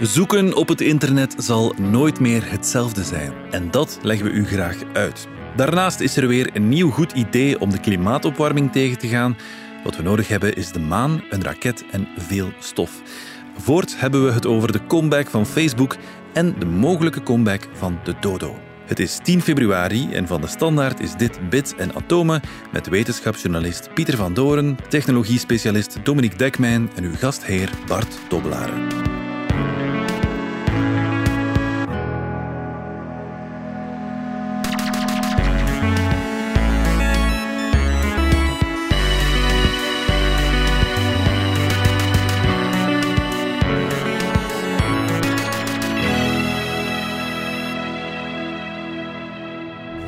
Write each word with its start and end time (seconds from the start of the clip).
Zoeken 0.00 0.54
op 0.54 0.68
het 0.68 0.80
internet 0.80 1.34
zal 1.38 1.74
nooit 1.78 2.20
meer 2.20 2.50
hetzelfde 2.50 3.04
zijn. 3.04 3.32
En 3.50 3.70
dat 3.70 3.98
leggen 4.02 4.26
we 4.26 4.32
u 4.32 4.46
graag 4.46 4.76
uit. 4.92 5.28
Daarnaast 5.56 6.00
is 6.00 6.16
er 6.16 6.28
weer 6.28 6.50
een 6.52 6.68
nieuw 6.68 6.90
goed 6.90 7.12
idee 7.12 7.60
om 7.60 7.70
de 7.70 7.80
klimaatopwarming 7.80 8.72
tegen 8.72 8.98
te 8.98 9.08
gaan. 9.08 9.36
Wat 9.84 9.96
we 9.96 10.02
nodig 10.02 10.28
hebben 10.28 10.54
is 10.54 10.72
de 10.72 10.80
maan, 10.80 11.22
een 11.30 11.42
raket 11.42 11.84
en 11.90 12.08
veel 12.16 12.52
stof. 12.58 13.02
Voort 13.56 14.00
hebben 14.00 14.24
we 14.24 14.32
het 14.32 14.46
over 14.46 14.72
de 14.72 14.86
comeback 14.86 15.28
van 15.28 15.46
Facebook 15.46 15.96
en 16.32 16.54
de 16.58 16.66
mogelijke 16.66 17.22
comeback 17.22 17.68
van 17.72 17.98
de 18.04 18.14
dodo. 18.20 18.58
Het 18.86 18.98
is 18.98 19.18
10 19.22 19.42
februari 19.42 20.12
en 20.12 20.26
van 20.26 20.40
de 20.40 20.46
Standaard 20.46 21.00
is 21.00 21.14
dit 21.14 21.48
Bits 21.50 21.74
en 21.74 21.94
Atomen 21.94 22.40
met 22.72 22.88
wetenschapsjournalist 22.88 23.94
Pieter 23.94 24.16
van 24.16 24.34
Doren, 24.34 24.76
technologiespecialist 24.88 25.98
Dominique 26.02 26.36
Dekmijn 26.36 26.90
en 26.94 27.04
uw 27.04 27.14
gastheer 27.14 27.70
Bart 27.86 28.18
Dobbelaren. 28.28 28.86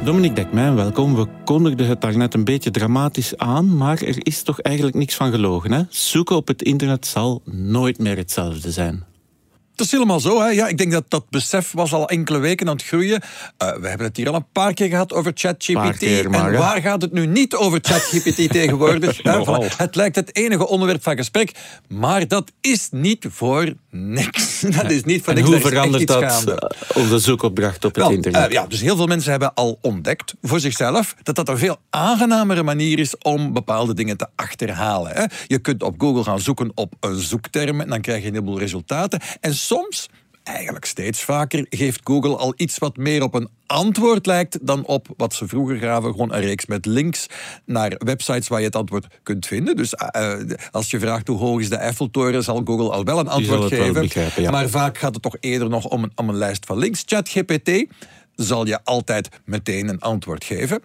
Dominique 0.05 0.35
Dekmijn, 0.35 0.75
welkom. 0.75 1.15
We 1.15 1.27
kondigden 1.45 1.87
het 1.87 2.01
daar 2.01 2.17
net 2.17 2.35
een 2.35 2.45
beetje 2.45 2.71
dramatisch 2.71 3.37
aan, 3.37 3.77
maar 3.77 4.03
er 4.03 4.27
is 4.27 4.43
toch 4.43 4.61
eigenlijk 4.61 4.97
niks 4.97 5.15
van 5.15 5.31
gelogen. 5.31 5.73
Hè? 5.73 5.83
Zoeken 5.89 6.37
op 6.37 6.49
het 6.49 6.63
internet 6.63 7.07
zal 7.07 7.43
nooit 7.45 7.99
meer 7.99 8.17
hetzelfde 8.17 8.71
zijn. 8.71 9.05
Dat 9.81 9.89
is 9.89 9.95
helemaal 9.95 10.21
zo. 10.21 10.41
Hè? 10.41 10.49
Ja, 10.49 10.69
ik 10.69 10.79
denk 10.79 10.93
dat 10.93 11.05
dat 11.09 11.31
besef 11.31 11.73
was 11.73 11.93
al 11.93 12.09
enkele 12.09 12.39
weken 12.39 12.69
aan 12.69 12.77
het 12.77 12.85
groeien. 12.85 13.23
Uh, 13.63 13.73
we 13.77 13.89
hebben 13.89 14.07
het 14.07 14.17
hier 14.17 14.29
al 14.29 14.35
een 14.35 14.47
paar 14.53 14.75
keer 14.75 14.89
gehad 14.89 15.13
over 15.13 15.33
ChatGPT. 15.35 16.03
En 16.03 16.31
waar 16.53 16.81
gaat 16.81 17.03
het 17.03 17.13
nu 17.13 17.27
niet 17.27 17.55
over 17.55 17.79
ChatGPT 17.83 18.51
tegenwoordig? 18.53 19.21
Het 19.77 19.95
lijkt 19.95 20.17
het 20.17 20.37
enige 20.37 20.69
onderwerp 20.69 21.03
van 21.03 21.17
gesprek, 21.17 21.53
maar 21.89 22.29
dat 22.29 22.53
is 22.61 22.89
niet 22.91 23.27
voor 23.31 23.75
niks. 23.91 24.61
Dat 24.81 24.91
is 24.91 25.05
niet 25.05 25.25
voor 25.25 25.35
niks. 25.35 25.47
hoe 25.47 25.61
verandert 25.61 26.07
dat 26.07 26.45
op 26.95 27.09
de 27.09 27.19
zoekopdracht 27.19 27.85
op 27.85 27.95
het 27.95 28.11
internet? 28.11 28.47
Uh, 28.47 28.53
ja, 28.53 28.67
dus 28.67 28.81
heel 28.81 28.97
veel 28.97 29.07
mensen 29.07 29.31
hebben 29.31 29.55
al 29.55 29.79
ontdekt 29.81 30.35
voor 30.43 30.61
zichzelf 30.61 31.15
dat 31.23 31.35
dat 31.35 31.49
een 31.49 31.59
veel 31.59 31.77
aangenamere 31.91 32.63
manier 32.63 32.99
is 32.99 33.19
om 33.19 33.53
bepaalde 33.53 33.95
dingen 33.95 34.17
te 34.17 34.27
achterhalen. 34.37 35.13
Hè? 35.13 35.25
Je 35.47 35.59
kunt 35.59 35.83
op 35.83 35.95
Google 35.99 36.25
gaan 36.25 36.41
zoeken 36.41 36.73
op 36.75 36.95
een 37.01 37.19
zoekterm 37.19 37.81
en 37.81 37.89
dan 37.89 38.01
krijg 38.01 38.21
je 38.21 38.27
een 38.27 38.33
heleboel 38.33 38.59
resultaten. 38.59 39.21
En 39.41 39.55
soms 39.71 40.09
eigenlijk 40.43 40.85
steeds 40.85 41.23
vaker 41.23 41.67
geeft 41.71 42.01
Google 42.05 42.37
al 42.37 42.53
iets 42.57 42.79
wat 42.79 42.97
meer 42.97 43.23
op 43.23 43.35
een 43.35 43.49
antwoord 43.67 44.27
lijkt 44.27 44.67
dan 44.67 44.85
op 44.85 45.07
wat 45.17 45.35
ze 45.35 45.49
vroeger 45.49 45.77
gaven, 45.77 46.11
gewoon 46.11 46.33
een 46.33 46.41
reeks 46.41 46.67
met 46.67 46.87
links 46.87 47.27
naar 47.65 47.93
websites 48.05 48.49
waar 48.49 48.61
je 48.61 48.67
het 48.67 48.77
antwoord 48.77 49.07
kunt 49.23 49.47
vinden. 49.47 49.77
Dus 49.77 49.95
uh, 50.17 50.35
als 50.71 50.91
je 50.91 50.99
vraagt 50.99 51.29
hoe 51.29 51.39
hoog 51.39 51.61
is 51.61 51.69
de 51.69 51.77
Eiffeltoren, 51.77 52.45
zal 52.45 52.63
Google 52.65 52.91
al 52.91 53.05
wel 53.05 53.19
een 53.19 53.29
antwoord 53.29 53.73
geven. 53.73 54.51
Maar 54.51 54.69
vaak 54.69 54.99
gaat 54.99 55.15
het 55.15 55.23
toch 55.23 55.37
eerder 55.41 55.69
nog 55.69 55.85
om 55.85 56.03
een, 56.03 56.13
om 56.15 56.29
een 56.29 56.37
lijst 56.37 56.67
van 56.67 56.79
links. 56.79 57.03
ChatGPT 57.07 57.87
zal 58.35 58.67
je 58.67 58.85
altijd 58.85 59.29
meteen 59.45 59.89
een 59.89 60.01
antwoord 60.01 60.45
geven. 60.45 60.83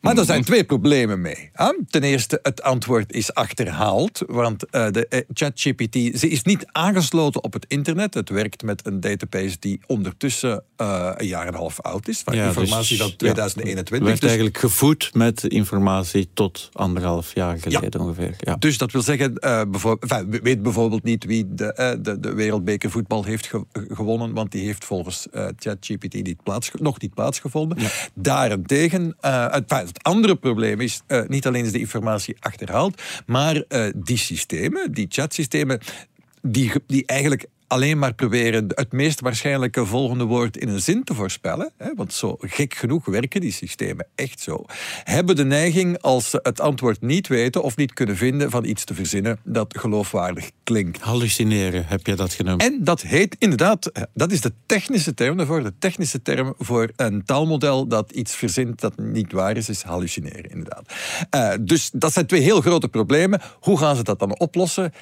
Maar 0.00 0.16
er 0.16 0.24
zijn 0.24 0.44
twee 0.44 0.64
problemen 0.64 1.20
mee. 1.20 1.50
Ten 1.88 2.02
eerste, 2.02 2.38
het 2.42 2.62
antwoord 2.62 3.12
is 3.12 3.34
achterhaald, 3.34 4.22
want 4.26 4.64
uh, 4.70 4.90
de 4.90 5.06
uh, 5.10 5.20
ChatGPT 5.32 6.18
ze 6.18 6.28
is 6.28 6.42
niet 6.42 6.66
aangesloten 6.72 7.44
op 7.44 7.52
het 7.52 7.64
internet. 7.68 8.14
Het 8.14 8.28
werkt 8.28 8.62
met 8.62 8.86
een 8.86 9.00
database 9.00 9.56
die 9.58 9.80
ondertussen 9.86 10.62
uh, 10.76 11.10
een 11.16 11.26
jaar 11.26 11.42
en 11.42 11.48
een 11.48 11.54
half 11.54 11.80
oud 11.80 12.08
is, 12.08 12.20
van 12.20 12.36
ja, 12.36 12.46
informatie 12.46 12.96
dus, 12.96 13.06
van 13.06 13.16
2021. 13.16 13.78
Het 13.78 14.06
werd 14.08 14.20
dus, 14.20 14.28
eigenlijk 14.28 14.58
gevoed 14.58 15.10
met 15.14 15.44
informatie 15.44 16.28
tot 16.34 16.68
anderhalf 16.72 17.34
jaar 17.34 17.58
geleden 17.58 18.00
ongeveer. 18.00 18.36
Ja. 18.40 18.56
Dus 18.56 18.78
dat 18.78 18.92
wil 18.92 19.02
zeggen, 19.02 19.34
bijvoorbeeld, 19.70 20.40
weet 20.42 20.62
bijvoorbeeld 20.62 21.02
niet 21.02 21.24
wie 21.24 21.54
de, 21.54 21.98
de, 22.02 22.20
de 22.20 22.34
wereldbeker 22.34 22.90
voetbal 22.90 23.24
heeft 23.24 23.50
gewonnen, 23.72 24.32
want 24.32 24.52
die 24.52 24.64
heeft 24.64 24.84
volgens 24.84 25.26
ChatGPT 25.56 26.14
niet 26.14 26.42
plaats, 26.42 26.70
nog 26.72 27.00
niet 27.00 27.14
plaatsgevonden. 27.14 27.78
Daarentegen, 28.14 29.16
het 29.88 30.02
andere 30.02 30.36
probleem 30.36 30.80
is, 30.80 31.02
uh, 31.08 31.22
niet 31.26 31.46
alleen 31.46 31.64
is 31.64 31.72
de 31.72 31.78
informatie 31.78 32.36
achterhaald, 32.40 33.02
maar 33.26 33.62
uh, 33.68 33.86
die 33.96 34.18
systemen, 34.18 34.92
die 34.92 35.06
chatsystemen, 35.08 35.80
die, 36.42 36.72
die 36.86 37.06
eigenlijk 37.06 37.46
alleen 37.68 37.98
maar 37.98 38.14
proberen 38.14 38.66
het 38.68 38.92
meest 38.92 39.20
waarschijnlijke 39.20 39.86
volgende 39.86 40.24
woord 40.24 40.56
in 40.56 40.68
een 40.68 40.80
zin 40.80 41.04
te 41.04 41.14
voorspellen, 41.14 41.72
hè, 41.76 41.94
want 41.94 42.12
zo 42.12 42.36
gek 42.40 42.74
genoeg 42.74 43.04
werken 43.04 43.40
die 43.40 43.52
systemen 43.52 44.06
echt 44.14 44.40
zo, 44.40 44.64
hebben 45.04 45.36
de 45.36 45.44
neiging 45.44 46.02
als 46.02 46.30
ze 46.30 46.38
het 46.42 46.60
antwoord 46.60 47.00
niet 47.00 47.28
weten 47.28 47.62
of 47.62 47.76
niet 47.76 47.92
kunnen 47.92 48.16
vinden 48.16 48.50
van 48.50 48.64
iets 48.64 48.84
te 48.84 48.94
verzinnen 48.94 49.38
dat 49.44 49.78
geloofwaardig 49.78 50.50
klinkt. 50.64 51.00
Hallucineren, 51.00 51.86
heb 51.86 52.06
je 52.06 52.14
dat 52.14 52.32
genoemd? 52.32 52.62
En 52.62 52.84
dat 52.84 53.00
heet 53.00 53.36
inderdaad, 53.38 53.86
eh, 53.86 54.02
dat 54.14 54.32
is 54.32 54.40
de 54.40 54.52
technische 54.66 55.14
term 55.14 55.36
daarvoor, 55.36 55.62
de 55.62 55.78
technische 55.78 56.22
term 56.22 56.54
voor 56.58 56.90
een 56.96 57.24
taalmodel 57.24 57.86
dat 57.86 58.10
iets 58.10 58.34
verzint 58.34 58.80
dat 58.80 58.98
niet 58.98 59.32
waar 59.32 59.56
is, 59.56 59.68
is 59.68 59.82
hallucineren 59.82 60.50
inderdaad. 60.50 60.92
Uh, 61.34 61.52
dus 61.60 61.90
dat 61.92 62.12
zijn 62.12 62.26
twee 62.26 62.40
heel 62.40 62.60
grote 62.60 62.88
problemen. 62.88 63.40
Hoe 63.60 63.78
gaan 63.78 63.96
ze 63.96 64.02
dat 64.02 64.18
dan 64.18 64.38
oplossen? 64.38 64.92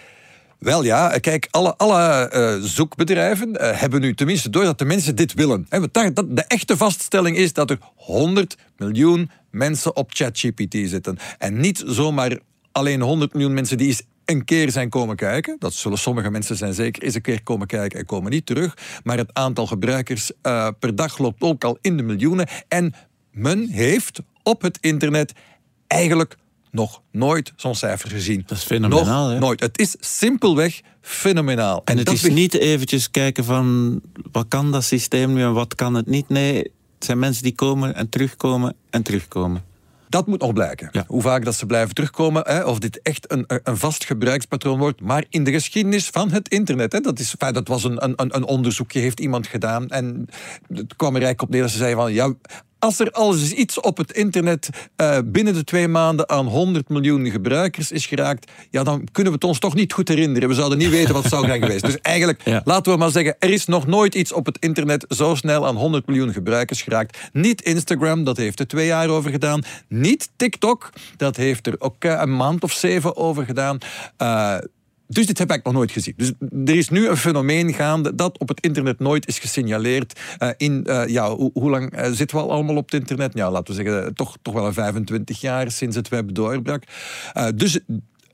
Wel 0.58 0.84
ja, 0.84 1.18
kijk, 1.18 1.48
alle, 1.50 1.76
alle 1.76 2.32
uh, 2.34 2.64
zoekbedrijven 2.68 3.48
uh, 3.48 3.80
hebben 3.80 4.00
nu 4.00 4.14
tenminste 4.14 4.50
door 4.50 4.64
dat 4.64 4.78
de 4.78 4.84
mensen 4.84 5.16
dit 5.16 5.34
willen. 5.34 5.66
En 5.68 5.88
dat, 5.92 6.24
de 6.28 6.42
echte 6.42 6.76
vaststelling 6.76 7.36
is 7.36 7.52
dat 7.52 7.70
er 7.70 7.78
100 7.94 8.56
miljoen 8.76 9.30
mensen 9.50 9.96
op 9.96 10.10
ChatGPT 10.14 10.74
zitten. 10.88 11.18
En 11.38 11.60
niet 11.60 11.82
zomaar 11.86 12.38
alleen 12.72 13.00
100 13.00 13.32
miljoen 13.32 13.54
mensen 13.54 13.78
die 13.78 13.86
eens 13.86 14.02
een 14.24 14.44
keer 14.44 14.70
zijn 14.70 14.88
komen 14.88 15.16
kijken. 15.16 15.56
Dat 15.58 15.74
zullen 15.74 15.98
sommige 15.98 16.30
mensen 16.30 16.56
zijn 16.56 16.74
zeker 16.74 17.02
eens 17.02 17.14
een 17.14 17.20
keer 17.20 17.42
komen 17.42 17.66
kijken 17.66 17.98
en 17.98 18.06
komen 18.06 18.30
niet 18.30 18.46
terug. 18.46 18.76
Maar 19.02 19.16
het 19.16 19.34
aantal 19.34 19.66
gebruikers 19.66 20.30
per 20.78 20.94
dag 20.94 21.18
loopt 21.18 21.42
ook 21.42 21.64
al 21.64 21.78
in 21.80 21.96
de 21.96 22.02
miljoenen. 22.02 22.48
En 22.68 22.94
men 23.30 23.68
heeft 23.68 24.20
op 24.42 24.62
het 24.62 24.78
internet 24.80 25.32
eigenlijk 25.86 26.36
nog 26.76 27.02
nooit 27.10 27.52
zo'n 27.56 27.74
cijfer 27.74 28.10
gezien. 28.10 28.42
Dat 28.46 28.58
is 28.58 28.64
fenomenaal, 28.64 29.24
nog 29.24 29.32
hè? 29.32 29.38
Nooit. 29.38 29.60
Het 29.60 29.78
is 29.78 29.96
simpelweg 30.00 30.80
fenomenaal. 31.00 31.82
En, 31.84 31.98
het 31.98 32.12
is 32.12 32.22
niet 32.22 32.54
eventjes 32.54 33.10
kijken 33.10 33.44
van 33.44 34.00
wat 34.32 34.46
kan 34.48 34.72
dat 34.72 34.84
systeem 34.84 35.32
nu 35.32 35.42
en 35.42 35.52
wat 35.52 35.74
kan 35.74 35.94
het 35.94 36.06
niet. 36.06 36.28
Nee, 36.28 36.56
het 36.94 37.04
zijn 37.04 37.18
mensen 37.18 37.42
die 37.42 37.54
komen 37.54 37.94
en 37.94 38.08
terugkomen 38.08 38.74
en 38.90 39.02
terugkomen. 39.02 39.64
Dat 40.08 40.26
moet 40.26 40.40
nog 40.40 40.52
blijken. 40.52 41.04
Hoe 41.06 41.22
vaak 41.22 41.44
dat 41.44 41.54
ze 41.54 41.66
blijven 41.66 41.94
terugkomen, 41.94 42.42
hè, 42.46 42.64
of 42.64 42.78
dit 42.78 43.02
echt 43.02 43.32
een, 43.32 43.44
een 43.46 43.76
vast 43.76 44.04
gebruikspatroon 44.04 44.78
wordt. 44.78 45.00
Maar 45.00 45.24
in 45.28 45.44
de 45.44 45.52
geschiedenis 45.52 46.08
van 46.08 46.30
het 46.30 46.48
internet, 46.48 46.92
hè, 46.92 47.00
dat, 47.00 47.18
is, 47.18 47.34
dat 47.38 47.68
was 47.68 47.84
een, 47.84 48.04
een, 48.04 48.14
een 48.16 48.44
onderzoekje, 48.44 49.00
heeft 49.00 49.20
iemand 49.20 49.46
gedaan. 49.46 49.88
En 49.88 50.28
het 50.68 50.96
kwam 50.96 51.14
er 51.14 51.22
eigenlijk 51.22 51.42
op 51.42 51.50
neer 51.50 51.60
dat 51.60 51.70
ze 51.70 51.76
zeiden 51.76 51.98
van, 51.98 52.12
ja, 52.12 52.32
als 52.78 52.98
er 52.98 53.10
al 53.10 53.32
eens 53.32 53.52
iets 53.52 53.80
op 53.80 53.96
het 53.96 54.12
internet 54.12 54.68
uh, 54.96 55.18
binnen 55.24 55.54
de 55.54 55.64
twee 55.64 55.88
maanden 55.88 56.28
aan 56.28 56.46
100 56.46 56.88
miljoen 56.88 57.30
gebruikers 57.30 57.92
is 57.92 58.06
geraakt, 58.06 58.50
ja, 58.70 58.82
dan 58.82 59.08
kunnen 59.12 59.32
we 59.32 59.38
het 59.38 59.48
ons 59.48 59.58
toch 59.58 59.74
niet 59.74 59.92
goed 59.92 60.08
herinneren. 60.08 60.48
We 60.48 60.54
zouden 60.54 60.78
niet 60.78 60.90
weten 60.90 61.12
wat 61.12 61.22
het 61.22 61.32
zou 61.32 61.46
zijn 61.46 61.60
geweest. 61.60 61.84
Dus 61.84 62.00
eigenlijk, 62.00 62.42
laten 62.64 62.92
we 62.92 62.98
maar 62.98 63.10
zeggen, 63.10 63.36
er 63.38 63.50
is 63.50 63.66
nog 63.66 63.86
nooit 63.86 64.14
iets 64.14 64.32
op 64.32 64.46
het 64.46 64.58
internet 64.58 65.04
zo 65.08 65.34
snel 65.34 65.66
aan 65.66 65.76
100 65.76 66.06
miljoen 66.06 66.32
gebruikers 66.32 66.82
geraakt. 66.82 67.18
Niet 67.32 67.62
Instagram, 67.62 68.24
dat 68.24 68.36
heeft 68.36 68.60
er 68.60 68.66
twee 68.66 68.86
jaar 68.86 69.08
over 69.08 69.30
gedaan. 69.30 69.62
Niet 69.88 70.28
TikTok, 70.36 70.92
dat 71.16 71.36
heeft 71.36 71.66
er 71.66 71.74
ook 71.78 72.04
uh, 72.04 72.20
een 72.20 72.36
maand 72.36 72.62
of 72.62 72.72
zeven 72.72 73.16
over 73.16 73.44
gedaan. 73.44 73.78
Uh, 74.22 74.56
dus 75.08 75.26
dit 75.26 75.38
heb 75.38 75.52
ik 75.52 75.64
nog 75.64 75.72
nooit 75.72 75.90
gezien. 75.90 76.14
Dus 76.16 76.32
er 76.64 76.76
is 76.76 76.88
nu 76.88 77.08
een 77.08 77.16
fenomeen 77.16 77.74
gaande 77.74 78.14
dat 78.14 78.38
op 78.38 78.48
het 78.48 78.60
internet 78.60 78.98
nooit 78.98 79.28
is 79.28 79.38
gesignaleerd. 79.38 80.20
Uh, 80.38 80.48
in, 80.56 80.84
uh, 80.86 81.06
ja, 81.06 81.34
hoe 81.34 81.70
lang 81.70 81.98
uh, 81.98 82.10
zitten 82.12 82.36
we 82.36 82.42
al 82.42 82.50
allemaal 82.50 82.76
op 82.76 82.90
het 82.90 83.00
internet? 83.00 83.34
Ja, 83.34 83.50
laten 83.50 83.74
we 83.74 83.82
zeggen, 83.82 84.14
toch, 84.14 84.36
toch 84.42 84.54
wel 84.54 84.66
een 84.66 84.72
25 84.72 85.40
jaar 85.40 85.70
sinds 85.70 85.96
het 85.96 86.08
web 86.08 86.34
doorbrak. 86.34 86.82
dus 87.54 87.78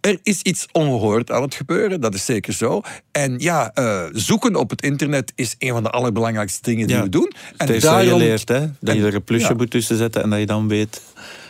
er 0.00 0.18
is 0.22 0.42
iets 0.42 0.66
ongehoord 0.72 1.30
aan 1.30 1.42
het 1.42 1.54
gebeuren, 1.54 2.00
dat 2.00 2.14
is 2.14 2.24
zeker 2.24 2.52
zo. 2.52 2.80
En 3.12 3.38
ja, 3.38 3.72
zoeken 4.12 4.56
op 4.56 4.70
het 4.70 4.82
internet 4.82 5.32
is 5.34 5.54
een 5.58 5.72
van 5.72 5.82
de 5.82 5.90
allerbelangrijkste 5.90 6.62
dingen 6.62 6.86
die 6.86 6.96
we 6.96 7.08
doen. 7.08 7.32
En 7.56 7.72
het 7.72 7.82
daarom... 7.82 8.06
je 8.06 8.16
leert, 8.16 8.48
hè? 8.48 8.66
Dat 8.80 8.94
je 8.94 9.06
er 9.06 9.14
een 9.14 9.24
plusje 9.24 9.54
moet 9.54 9.70
tussen 9.70 9.96
zetten 9.96 10.22
en 10.22 10.30
dat 10.30 10.38
je 10.38 10.46
dan 10.46 10.68
weet 10.68 11.00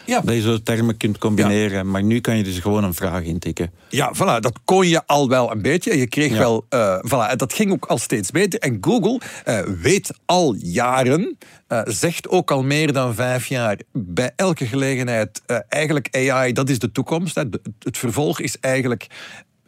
ja. 0.06 0.20
Dat 0.20 0.34
je 0.34 0.40
zo 0.40 0.62
termen 0.62 0.96
kunt 0.96 1.18
combineren. 1.18 1.90
Maar 1.90 2.02
nu 2.02 2.20
kan 2.20 2.36
je 2.36 2.42
dus 2.42 2.58
gewoon 2.58 2.84
een 2.84 2.94
vraag 2.94 3.22
intikken. 3.22 3.72
Ja, 3.88 4.12
voilà, 4.14 4.40
dat 4.40 4.58
kon 4.64 4.88
je 4.88 5.06
al 5.06 5.28
wel 5.28 5.50
een 5.50 5.62
beetje. 5.62 5.98
Je 5.98 6.06
kreeg 6.06 6.36
wel, 6.38 6.66
uh, 6.70 6.98
voilà, 6.98 7.36
dat 7.36 7.52
ging 7.52 7.72
ook 7.72 7.84
al 7.84 7.98
steeds 7.98 8.30
beter. 8.30 8.60
En 8.60 8.78
Google 8.80 9.20
uh, 9.48 9.60
weet 9.80 10.12
al 10.24 10.54
jaren, 10.58 11.38
uh, 11.68 11.80
zegt 11.84 12.28
ook 12.28 12.50
al 12.50 12.62
meer 12.62 12.92
dan 12.92 13.14
vijf 13.14 13.46
jaar, 13.46 13.78
bij 13.92 14.32
elke 14.36 14.66
gelegenheid, 14.66 15.42
eigenlijk 15.68 16.08
AI, 16.16 16.52
dat 16.52 16.68
is 16.68 16.78
de 16.78 16.92
toekomst. 16.92 17.34
Het, 17.34 17.58
het 17.78 17.98
vervolg 17.98 18.40
is 18.40 18.56
eigenlijk 18.60 19.06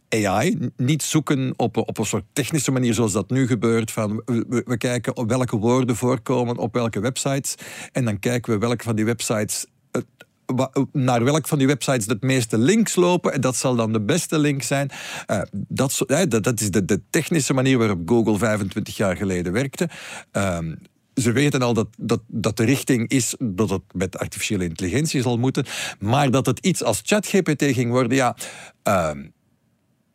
AI. 0.08 0.70
Niet 0.76 1.02
zoeken 1.02 1.52
op, 1.56 1.76
op 1.76 1.98
een 1.98 2.06
soort 2.06 2.24
technische 2.32 2.70
manier 2.70 2.94
zoals 2.94 3.12
dat 3.12 3.30
nu 3.30 3.46
gebeurt. 3.46 3.90
Van 3.90 4.22
we, 4.26 4.62
we 4.66 4.76
kijken 4.76 5.16
op 5.16 5.28
welke 5.28 5.56
woorden 5.56 5.96
voorkomen 5.96 6.56
op 6.56 6.74
welke 6.74 7.00
websites. 7.00 7.54
En 7.92 8.04
dan 8.04 8.18
kijken 8.18 8.52
we 8.52 8.58
welke 8.58 8.84
van 8.84 8.96
die 8.96 9.04
websites 9.04 9.66
naar 10.92 11.24
welk 11.24 11.48
van 11.48 11.58
die 11.58 11.66
websites 11.66 12.06
de 12.06 12.16
meeste 12.20 12.58
links 12.58 12.94
lopen. 12.94 13.32
En 13.32 13.40
dat 13.40 13.56
zal 13.56 13.74
dan 13.74 13.92
de 13.92 14.00
beste 14.00 14.38
link 14.38 14.62
zijn. 14.62 14.90
Uh, 15.26 15.42
dat, 15.50 16.04
dat, 16.28 16.60
is 16.60 16.70
de, 16.70 16.84
de, 16.84 17.00
technische 17.10 17.54
manier 17.54 17.78
waarop 17.78 18.08
Google 18.08 18.38
25 18.38 18.96
jaar 18.96 19.16
geleden 19.16 19.52
werkte. 19.52 19.88
Uh, 20.32 20.58
ze 21.14 21.32
weten 21.32 21.62
al 21.62 21.74
dat, 21.74 21.88
dat, 21.98 22.20
dat 22.26 22.56
de 22.56 22.64
richting 22.64 23.08
is 23.08 23.34
dat 23.38 23.70
het 23.70 23.82
met 23.92 24.18
artificiële 24.18 24.64
intelligentie 24.64 25.22
zal 25.22 25.38
moeten. 25.38 25.64
Maar 25.98 26.30
dat 26.30 26.46
het 26.46 26.58
iets 26.58 26.82
als 26.82 27.00
ChatGPT 27.04 27.62
ging 27.64 27.90
worden, 27.90 28.16
ja. 28.16 28.36
Uh, 28.88 29.10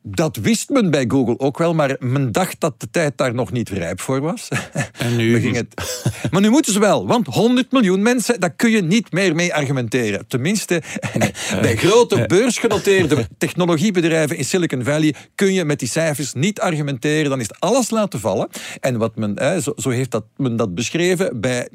dat 0.01 0.35
wist 0.35 0.69
men 0.69 0.91
bij 0.91 1.05
Google 1.07 1.39
ook 1.39 1.57
wel, 1.57 1.73
maar 1.73 1.95
men 1.99 2.31
dacht 2.31 2.59
dat 2.59 2.79
de 2.79 2.89
tijd 2.89 3.17
daar 3.17 3.33
nog 3.33 3.51
niet 3.51 3.69
rijp 3.69 4.01
voor 4.01 4.21
was. 4.21 4.47
En 4.97 5.15
nu? 5.15 5.39
ging 5.39 5.55
het... 5.55 5.73
Maar 6.31 6.41
nu 6.41 6.49
moeten 6.49 6.73
ze 6.73 6.79
wel, 6.79 7.07
want 7.07 7.27
100 7.27 7.71
miljoen 7.71 8.01
mensen, 8.01 8.39
daar 8.39 8.53
kun 8.53 8.69
je 8.69 8.81
niet 8.81 9.11
meer 9.11 9.35
mee 9.35 9.53
argumenteren. 9.53 10.27
Tenminste, 10.27 10.81
bij 11.61 11.75
grote 11.75 12.23
beursgenoteerde 12.27 13.27
technologiebedrijven 13.37 14.37
in 14.37 14.45
Silicon 14.45 14.83
Valley 14.83 15.15
kun 15.35 15.53
je 15.53 15.65
met 15.65 15.79
die 15.79 15.87
cijfers 15.87 16.33
niet 16.33 16.59
argumenteren. 16.59 17.29
Dan 17.29 17.39
is 17.39 17.59
alles 17.59 17.89
laten 17.89 18.19
vallen. 18.19 18.49
En 18.79 18.97
wat 18.97 19.15
men, 19.15 19.61
zo, 19.75 19.89
heeft 19.89 20.11
dat, 20.11 20.25
men 20.37 20.55
dat 20.55 20.75
beschreven, 20.75 21.41
bij 21.41 21.69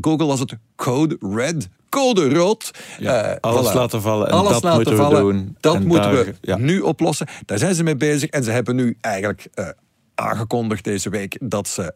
Google 0.00 0.26
was 0.26 0.40
het 0.40 0.56
code 0.76 1.16
red 1.20 1.68
code 1.88 2.28
rood. 2.34 2.70
Ja, 2.98 3.30
uh, 3.30 3.36
alles 3.40 3.72
laten 3.72 4.02
vallen 4.02 4.26
en 4.28 4.32
alles 4.32 4.52
dat 4.52 4.62
laten 4.62 4.78
moeten 4.78 4.96
vallen. 4.96 5.26
we 5.26 5.32
doen. 5.32 5.56
Dat 5.60 5.80
moeten 5.80 6.34
we 6.40 6.54
nu 6.58 6.80
oplossen. 6.80 7.26
Daar 7.44 7.58
zijn 7.58 7.74
ze 7.74 7.82
mee 7.82 7.96
bezig 7.96 8.30
en 8.30 8.44
ze 8.44 8.50
hebben 8.50 8.76
nu 8.76 8.96
eigenlijk 9.00 9.48
uh, 9.54 9.68
aangekondigd 10.14 10.84
deze 10.84 11.10
week 11.10 11.38
dat 11.40 11.68
ze 11.68 11.94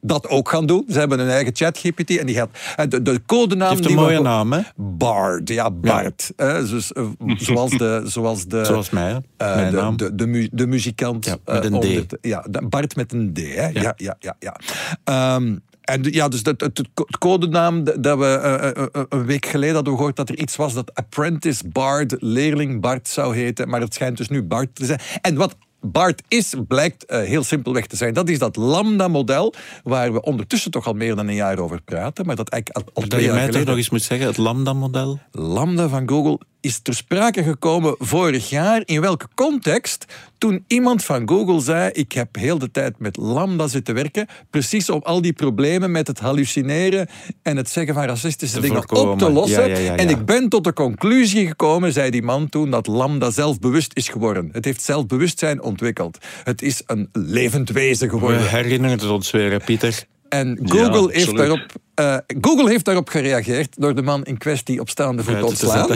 dat 0.00 0.28
ook 0.28 0.48
gaan 0.48 0.66
doen. 0.66 0.84
Ze 0.88 0.98
hebben 0.98 1.18
een 1.18 1.28
eigen 1.28 1.56
ChatGPT 1.56 2.18
en 2.18 2.26
die 2.26 2.34
gaat 2.34 2.50
de, 2.90 3.02
de 3.02 3.20
codenaam. 3.26 3.68
Die 3.68 3.76
heeft 3.76 3.90
een 3.90 4.04
mooie 4.04 4.20
naam, 4.20 4.52
hè? 4.52 4.60
Bard, 4.76 5.48
ja, 5.48 5.70
Bart. 5.70 6.32
Ja. 6.36 6.60
dus, 6.60 6.92
uh, 6.92 7.06
zoals 7.36 7.70
de, 7.70 8.02
zoals 8.04 8.44
de. 8.46 8.64
Zoals 8.64 8.90
mij, 8.90 9.10
uh, 9.12 9.20
Mijn 9.36 9.70
de, 9.70 9.76
naam. 9.76 9.96
De, 9.96 10.14
de, 10.14 10.26
mu 10.26 10.48
de 10.52 10.66
muzikant. 10.66 11.24
Ja, 11.24 11.36
met 11.44 11.64
een 11.64 11.84
uh, 11.84 12.00
D. 12.00 12.16
Ja, 12.20 12.44
Bart 12.68 12.96
met 12.96 13.12
een 13.12 13.32
D, 13.32 13.38
hè? 13.38 13.66
Ja, 13.66 13.70
ja, 13.72 13.94
ja, 13.96 14.16
ja. 14.38 14.56
ja. 15.04 15.34
Um, 15.34 15.62
en 15.88 16.02
ja, 16.02 16.28
dus 16.28 16.40
het, 16.42 16.60
het, 16.60 16.78
het 16.78 17.18
codenaam 17.18 17.84
dat 17.84 18.18
we 18.18 18.72
uh, 18.94 19.04
een 19.08 19.26
week 19.26 19.46
geleden 19.46 19.74
hadden 19.74 19.94
gehoord 19.94 20.16
dat 20.16 20.28
er 20.28 20.38
iets 20.38 20.56
was 20.56 20.74
dat 20.74 20.94
Apprentice 20.94 21.68
Bard, 21.68 22.16
leerling 22.18 22.80
Bart 22.80 23.08
zou 23.08 23.36
heten, 23.36 23.68
maar 23.68 23.80
het 23.80 23.94
schijnt 23.94 24.16
dus 24.16 24.28
nu 24.28 24.42
Bart 24.42 24.74
te 24.74 24.84
zijn. 24.84 25.00
En 25.20 25.34
wat 25.34 25.56
BART 25.80 26.22
is, 26.28 26.54
blijkt 26.68 27.12
uh, 27.12 27.20
heel 27.20 27.42
simpelweg 27.42 27.86
te 27.86 27.96
zijn. 27.96 28.14
Dat 28.14 28.28
is 28.28 28.38
dat 28.38 28.56
lambda-model, 28.56 29.54
waar 29.82 30.12
we 30.12 30.22
ondertussen 30.22 30.70
toch 30.70 30.86
al 30.86 30.92
meer 30.92 31.16
dan 31.16 31.28
een 31.28 31.34
jaar 31.34 31.58
over 31.58 31.82
praten. 31.82 32.26
Maar 32.26 32.36
dat 32.36 32.48
eigenlijk 32.48 32.86
al, 32.86 33.02
al 33.02 33.08
dat 33.08 33.20
je 33.20 33.32
mij 33.32 33.48
toch 33.48 33.64
nog 33.64 33.76
eens 33.76 33.90
moet 33.90 34.02
zeggen, 34.02 34.26
het 34.26 34.36
lambda-model? 34.36 35.20
Lambda 35.30 35.88
van 35.88 36.08
Google 36.08 36.40
is 36.60 36.78
ter 36.78 36.94
sprake 36.94 37.42
gekomen 37.42 37.94
vorig 37.98 38.48
jaar. 38.48 38.82
In 38.84 39.00
welke 39.00 39.28
context? 39.34 40.04
Toen 40.38 40.64
iemand 40.66 41.04
van 41.04 41.28
Google 41.28 41.60
zei: 41.60 41.90
Ik 41.92 42.12
heb 42.12 42.36
heel 42.36 42.58
de 42.58 42.70
tijd 42.70 42.98
met 42.98 43.16
Lambda 43.16 43.66
zitten 43.66 43.94
werken. 43.94 44.26
Precies 44.50 44.90
om 44.90 45.00
al 45.02 45.22
die 45.22 45.32
problemen 45.32 45.90
met 45.90 46.06
het 46.06 46.18
hallucineren 46.18 47.08
en 47.42 47.56
het 47.56 47.68
zeggen 47.70 47.94
van 47.94 48.04
racistische 48.04 48.56
te 48.56 48.60
dingen 48.60 48.76
voorkomen. 48.76 49.12
op 49.12 49.18
te 49.18 49.30
lossen. 49.30 49.68
Ja, 49.68 49.76
ja, 49.76 49.78
ja, 49.78 49.96
en 49.96 50.08
ik 50.08 50.24
ben 50.24 50.48
tot 50.48 50.64
de 50.64 50.72
conclusie 50.72 51.46
gekomen, 51.46 51.92
zei 51.92 52.10
die 52.10 52.22
man 52.22 52.48
toen, 52.48 52.70
dat 52.70 52.86
Lambda 52.86 53.30
zelfbewust 53.30 53.90
is 53.94 54.08
geworden. 54.08 54.48
Het 54.52 54.64
heeft 54.64 54.82
zelfbewustzijn 54.82 55.62
ontwikkeld. 55.62 56.18
Het 56.44 56.62
is 56.62 56.82
een 56.86 57.08
levend 57.12 57.70
wezen 57.70 58.08
geworden. 58.08 58.40
We 58.40 58.48
herinneren 58.48 58.98
het 58.98 59.10
ons 59.10 59.30
weer, 59.30 59.62
Pieter. 59.64 60.06
En 60.28 60.58
Google, 60.62 61.02
ja, 61.02 61.08
heeft 61.08 61.36
daarop, 61.36 61.72
uh, 62.00 62.16
Google 62.40 62.68
heeft 62.68 62.84
daarop 62.84 63.08
gereageerd 63.08 63.74
door 63.78 63.94
de 63.94 64.02
man 64.02 64.24
in 64.24 64.38
kwestie 64.38 64.80
op 64.80 64.88
staande 64.88 65.24
voet 65.24 65.38
te 65.38 65.46
ontslaan. 65.46 65.90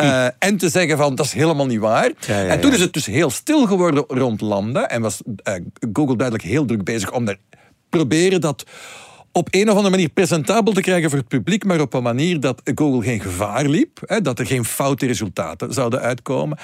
uh, 0.00 0.26
en 0.48 0.56
te 0.56 0.68
zeggen 0.68 0.96
van, 0.96 1.14
dat 1.14 1.26
is 1.26 1.32
helemaal 1.32 1.66
niet 1.66 1.78
waar. 1.78 2.12
Ja, 2.26 2.46
en 2.46 2.60
toen 2.60 2.72
is 2.72 2.80
het 2.80 2.92
dus 2.92 3.06
heel 3.06 3.30
stil 3.30 3.66
geworden 3.66 4.04
rond 4.08 4.40
Lambda. 4.40 4.88
En 4.88 5.02
was 5.02 5.22
uh, 5.24 5.54
Google 5.92 6.16
duidelijk 6.16 6.48
heel 6.48 6.64
druk 6.64 6.84
bezig 6.84 7.12
om 7.12 7.24
daar 7.24 7.38
proberen 7.88 8.40
dat 8.40 8.64
op 9.32 9.48
een 9.50 9.70
of 9.70 9.74
andere 9.74 9.90
manier 9.90 10.08
presentabel 10.08 10.72
te 10.72 10.80
krijgen 10.80 11.10
voor 11.10 11.18
het 11.18 11.28
publiek, 11.28 11.64
maar 11.64 11.80
op 11.80 11.94
een 11.94 12.02
manier 12.02 12.40
dat 12.40 12.60
Google 12.74 13.02
geen 13.02 13.20
gevaar 13.20 13.66
liep, 13.66 14.00
hè, 14.06 14.20
dat 14.20 14.38
er 14.38 14.46
geen 14.46 14.64
foute 14.64 15.06
resultaten 15.06 15.72
zouden 15.72 16.00
uitkomen. 16.00 16.58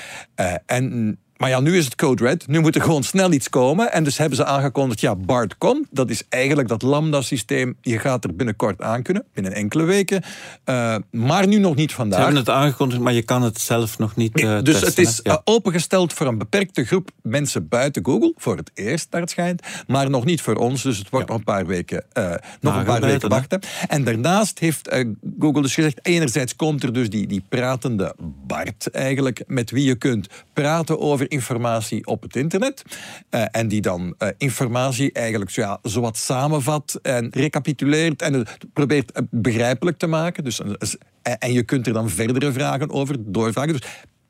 en 0.66 1.18
maar 1.42 1.50
ja, 1.50 1.60
nu 1.60 1.76
is 1.76 1.84
het 1.84 1.94
code 1.94 2.24
red. 2.24 2.46
Nu 2.46 2.60
moet 2.60 2.74
er 2.74 2.82
gewoon 2.82 3.02
snel 3.02 3.32
iets 3.32 3.48
komen. 3.48 3.92
En 3.92 4.04
dus 4.04 4.18
hebben 4.18 4.36
ze 4.36 4.44
aangekondigd, 4.44 5.00
ja, 5.00 5.14
BART 5.14 5.58
komt. 5.58 5.86
Dat 5.90 6.10
is 6.10 6.22
eigenlijk 6.28 6.68
dat 6.68 6.82
lambda-systeem. 6.82 7.76
Je 7.80 7.98
gaat 7.98 8.24
er 8.24 8.36
binnenkort 8.36 8.80
aan 8.80 9.02
kunnen, 9.02 9.24
binnen 9.34 9.52
enkele 9.52 9.82
weken. 9.82 10.22
Uh, 10.64 10.96
maar 11.10 11.46
nu 11.46 11.58
nog 11.58 11.74
niet 11.74 11.92
vandaag. 11.92 12.18
Ze 12.18 12.24
hebben 12.24 12.42
het 12.42 12.50
aangekondigd, 12.50 13.00
maar 13.00 13.12
je 13.12 13.22
kan 13.22 13.42
het 13.42 13.60
zelf 13.60 13.98
nog 13.98 14.16
niet 14.16 14.40
uh, 14.40 14.62
Dus 14.62 14.80
testen, 14.80 14.88
het 14.88 14.98
is 14.98 15.20
ja. 15.22 15.32
uh, 15.32 15.38
opengesteld 15.44 16.12
voor 16.12 16.26
een 16.26 16.38
beperkte 16.38 16.84
groep 16.84 17.10
mensen 17.22 17.68
buiten 17.68 18.04
Google. 18.04 18.32
Voor 18.36 18.56
het 18.56 18.70
eerst, 18.74 19.06
naar 19.10 19.20
het 19.20 19.30
schijnt. 19.30 19.62
Maar 19.86 20.10
nog 20.10 20.24
niet 20.24 20.40
voor 20.40 20.56
ons. 20.56 20.82
Dus 20.82 20.98
het 20.98 21.10
wordt 21.10 21.26
ja. 21.26 21.32
nog 21.32 21.40
een 21.40 21.52
paar 21.54 21.66
weken, 21.66 22.04
nog 22.60 22.76
een 22.76 22.84
paar 22.84 23.00
weken 23.00 23.28
wachten. 23.28 23.60
En 23.88 24.04
daarnaast 24.04 24.58
heeft 24.58 24.96
Google 25.38 25.62
dus 25.62 25.74
gezegd, 25.74 25.98
enerzijds 26.06 26.56
komt 26.56 26.82
er 26.82 26.92
dus 26.92 27.10
die, 27.10 27.26
die 27.26 27.42
pratende 27.48 28.14
BART 28.46 28.90
eigenlijk, 28.90 29.42
met 29.46 29.70
wie 29.70 29.84
je 29.84 29.94
kunt 29.94 30.28
praten 30.52 31.00
over 31.00 31.31
informatie 31.32 32.06
op 32.06 32.22
het 32.22 32.36
internet. 32.36 32.82
Uh, 33.30 33.44
en 33.50 33.68
die 33.68 33.80
dan 33.80 34.14
uh, 34.18 34.28
informatie 34.38 35.12
eigenlijk 35.12 35.50
zo 35.50 35.60
ja, 35.60 35.78
zowat 35.82 36.16
samenvat 36.16 36.98
en 37.02 37.28
recapituleert 37.30 38.22
en 38.22 38.32
het 38.32 38.58
probeert 38.72 39.20
begrijpelijk 39.30 39.98
te 39.98 40.06
maken. 40.06 40.44
Dus, 40.44 40.60
en 41.22 41.52
je 41.52 41.62
kunt 41.62 41.86
er 41.86 41.92
dan 41.92 42.10
verdere 42.10 42.52
vragen 42.52 42.90
over 42.90 43.16
doorvragen. 43.18 43.72
Dus 43.72 43.82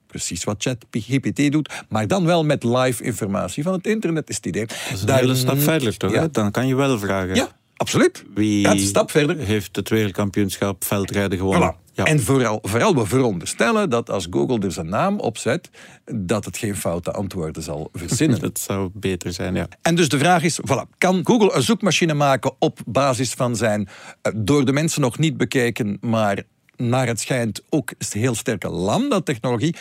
precies 0.06 0.44
wat 0.44 0.62
ChatGPT 0.62 1.52
doet, 1.52 1.72
maar 1.88 2.06
dan 2.06 2.24
wel 2.24 2.44
met 2.44 2.64
live 2.64 3.02
informatie 3.02 3.62
van 3.62 3.72
het 3.72 3.86
internet 3.86 4.28
is 4.28 4.36
het 4.36 4.46
idee. 4.46 4.66
Dat 4.66 4.76
is 4.92 5.00
een 5.00 5.06
Daar, 5.06 5.18
hele 5.18 5.34
stap 5.34 5.58
verder 5.58 5.96
toch? 5.96 6.12
Ja. 6.12 6.28
Dan 6.28 6.50
kan 6.50 6.66
je 6.66 6.74
wel 6.74 6.98
vragen. 6.98 7.34
Ja, 7.34 7.48
absoluut. 7.76 8.24
Wie 8.34 8.60
ja, 8.60 8.76
stap 8.76 9.10
verder. 9.10 9.38
heeft 9.38 9.76
het 9.76 9.88
wereldkampioenschap 9.88 10.84
veldrijden 10.84 11.38
gewonnen? 11.38 11.74
Voilà. 11.74 11.81
Ja. 11.92 12.04
En 12.04 12.20
vooral, 12.20 12.58
vooral 12.62 12.94
we 12.94 13.06
veronderstellen 13.06 13.90
dat 13.90 14.10
als 14.10 14.26
Google 14.30 14.58
er 14.58 14.72
zijn 14.72 14.88
naam 14.88 15.18
opzet, 15.18 15.70
dat 16.04 16.44
het 16.44 16.56
geen 16.56 16.76
foute 16.76 17.12
antwoorden 17.12 17.62
zal 17.62 17.88
verzinnen. 17.92 18.40
dat 18.50 18.58
zou 18.58 18.90
beter 18.92 19.32
zijn, 19.32 19.54
ja. 19.54 19.68
En 19.82 19.94
dus 19.94 20.08
de 20.08 20.18
vraag 20.18 20.42
is, 20.42 20.60
voilà, 20.60 20.98
kan 20.98 21.20
Google 21.24 21.54
een 21.54 21.62
zoekmachine 21.62 22.14
maken 22.14 22.52
op 22.58 22.80
basis 22.86 23.32
van 23.32 23.56
zijn 23.56 23.80
uh, 24.22 24.32
door 24.36 24.64
de 24.64 24.72
mensen 24.72 25.00
nog 25.00 25.18
niet 25.18 25.36
bekeken, 25.36 25.98
maar 26.00 26.42
naar 26.76 27.06
het 27.06 27.20
schijnt 27.20 27.62
ook 27.68 27.92
heel 28.10 28.34
sterke 28.34 28.68
lambda-technologie? 28.68 29.76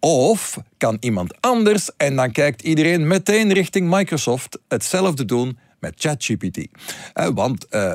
Of 0.00 0.58
kan 0.76 0.96
iemand 1.00 1.40
anders, 1.40 1.90
en 1.96 2.16
dan 2.16 2.32
kijkt 2.32 2.62
iedereen 2.62 3.06
meteen 3.06 3.52
richting 3.52 3.90
Microsoft, 3.90 4.58
hetzelfde 4.68 5.24
doen 5.24 5.58
met 5.80 5.94
ChatGPT. 5.96 6.58
Uh, 6.58 7.28
want 7.34 7.66
uh, 7.70 7.92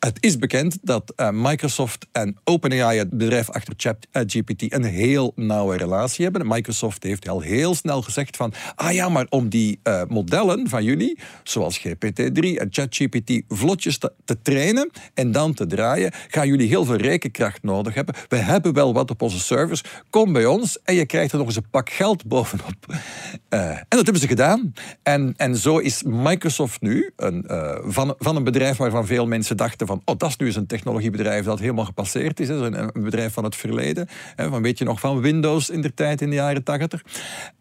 het 0.00 0.16
is 0.20 0.38
bekend 0.38 0.78
dat 0.82 1.12
uh, 1.16 1.28
Microsoft 1.32 2.06
en 2.12 2.36
OpenAI, 2.44 2.98
het 2.98 3.10
bedrijf 3.10 3.50
achter 3.50 3.74
ChatGPT, 3.76 4.72
een 4.72 4.84
heel 4.84 5.32
nauwe 5.34 5.76
relatie 5.76 6.24
hebben. 6.24 6.46
Microsoft 6.46 7.02
heeft 7.02 7.28
al 7.28 7.40
heel 7.40 7.74
snel 7.74 8.02
gezegd 8.02 8.36
van, 8.36 8.52
ah 8.74 8.92
ja, 8.92 9.08
maar 9.08 9.26
om 9.28 9.48
die 9.48 9.80
uh, 9.84 10.02
modellen 10.08 10.68
van 10.68 10.84
jullie, 10.84 11.18
zoals 11.42 11.78
GPT-3 11.78 12.32
en 12.32 12.66
ChatGPT, 12.70 13.42
vlotjes 13.48 13.98
te, 13.98 14.42
trainen 14.42 14.90
en 15.14 15.32
dan 15.32 15.54
te 15.54 15.66
draaien, 15.66 16.12
gaan 16.28 16.48
jullie 16.48 16.68
heel 16.68 16.84
veel 16.84 16.96
rekenkracht 16.96 17.62
nodig 17.62 17.94
hebben. 17.94 18.14
We 18.28 18.36
hebben 18.36 18.72
wel 18.72 18.92
wat 18.92 19.10
op 19.10 19.22
onze 19.22 19.38
servers. 19.38 19.82
Kom 20.10 20.32
bij 20.32 20.46
ons 20.46 20.82
en 20.82 20.94
je 20.94 21.06
krijgt 21.06 21.32
er 21.32 21.38
nog 21.38 21.46
eens 21.46 21.56
een 21.56 21.70
pak 21.70 21.90
geld 21.90 22.26
bovenop. 22.26 22.74
Uh, 22.88 23.68
en 23.68 23.86
dat 23.88 24.04
hebben 24.04 24.20
ze 24.20 24.28
gedaan. 24.28 24.72
En, 25.02 25.34
en 25.36 25.56
zo 25.56 25.78
is 25.78 26.02
Microsoft 26.02 26.80
nu 26.80 27.12
een, 27.16 27.44
van, 27.84 28.14
van 28.18 28.36
een 28.36 28.44
bedrijf 28.44 28.76
waarvan 28.76 29.06
veel 29.06 29.26
mensen 29.26 29.56
dachten 29.56 29.88
van, 29.90 30.02
oh, 30.04 30.18
dat 30.18 30.28
is 30.28 30.36
nu 30.36 30.46
eens 30.46 30.56
een 30.56 30.66
technologiebedrijf 30.66 31.44
dat 31.44 31.58
helemaal 31.58 31.84
gepasseerd 31.84 32.40
is. 32.40 32.48
Hè, 32.48 32.54
een, 32.54 32.78
een, 32.78 33.02
bedrijf 33.02 33.32
van 33.32 33.44
het 33.44 33.56
verleden. 33.56 34.08
Hè, 34.36 34.48
van, 34.48 34.62
weet 34.62 34.78
je 34.78 34.84
nog 34.84 35.00
van 35.00 35.20
Windows 35.20 35.70
in 35.70 35.80
de 35.80 35.94
tijd, 35.94 36.20
in 36.20 36.28
de 36.30 36.36
jaren 36.36 36.62
tagtig. 36.62 37.02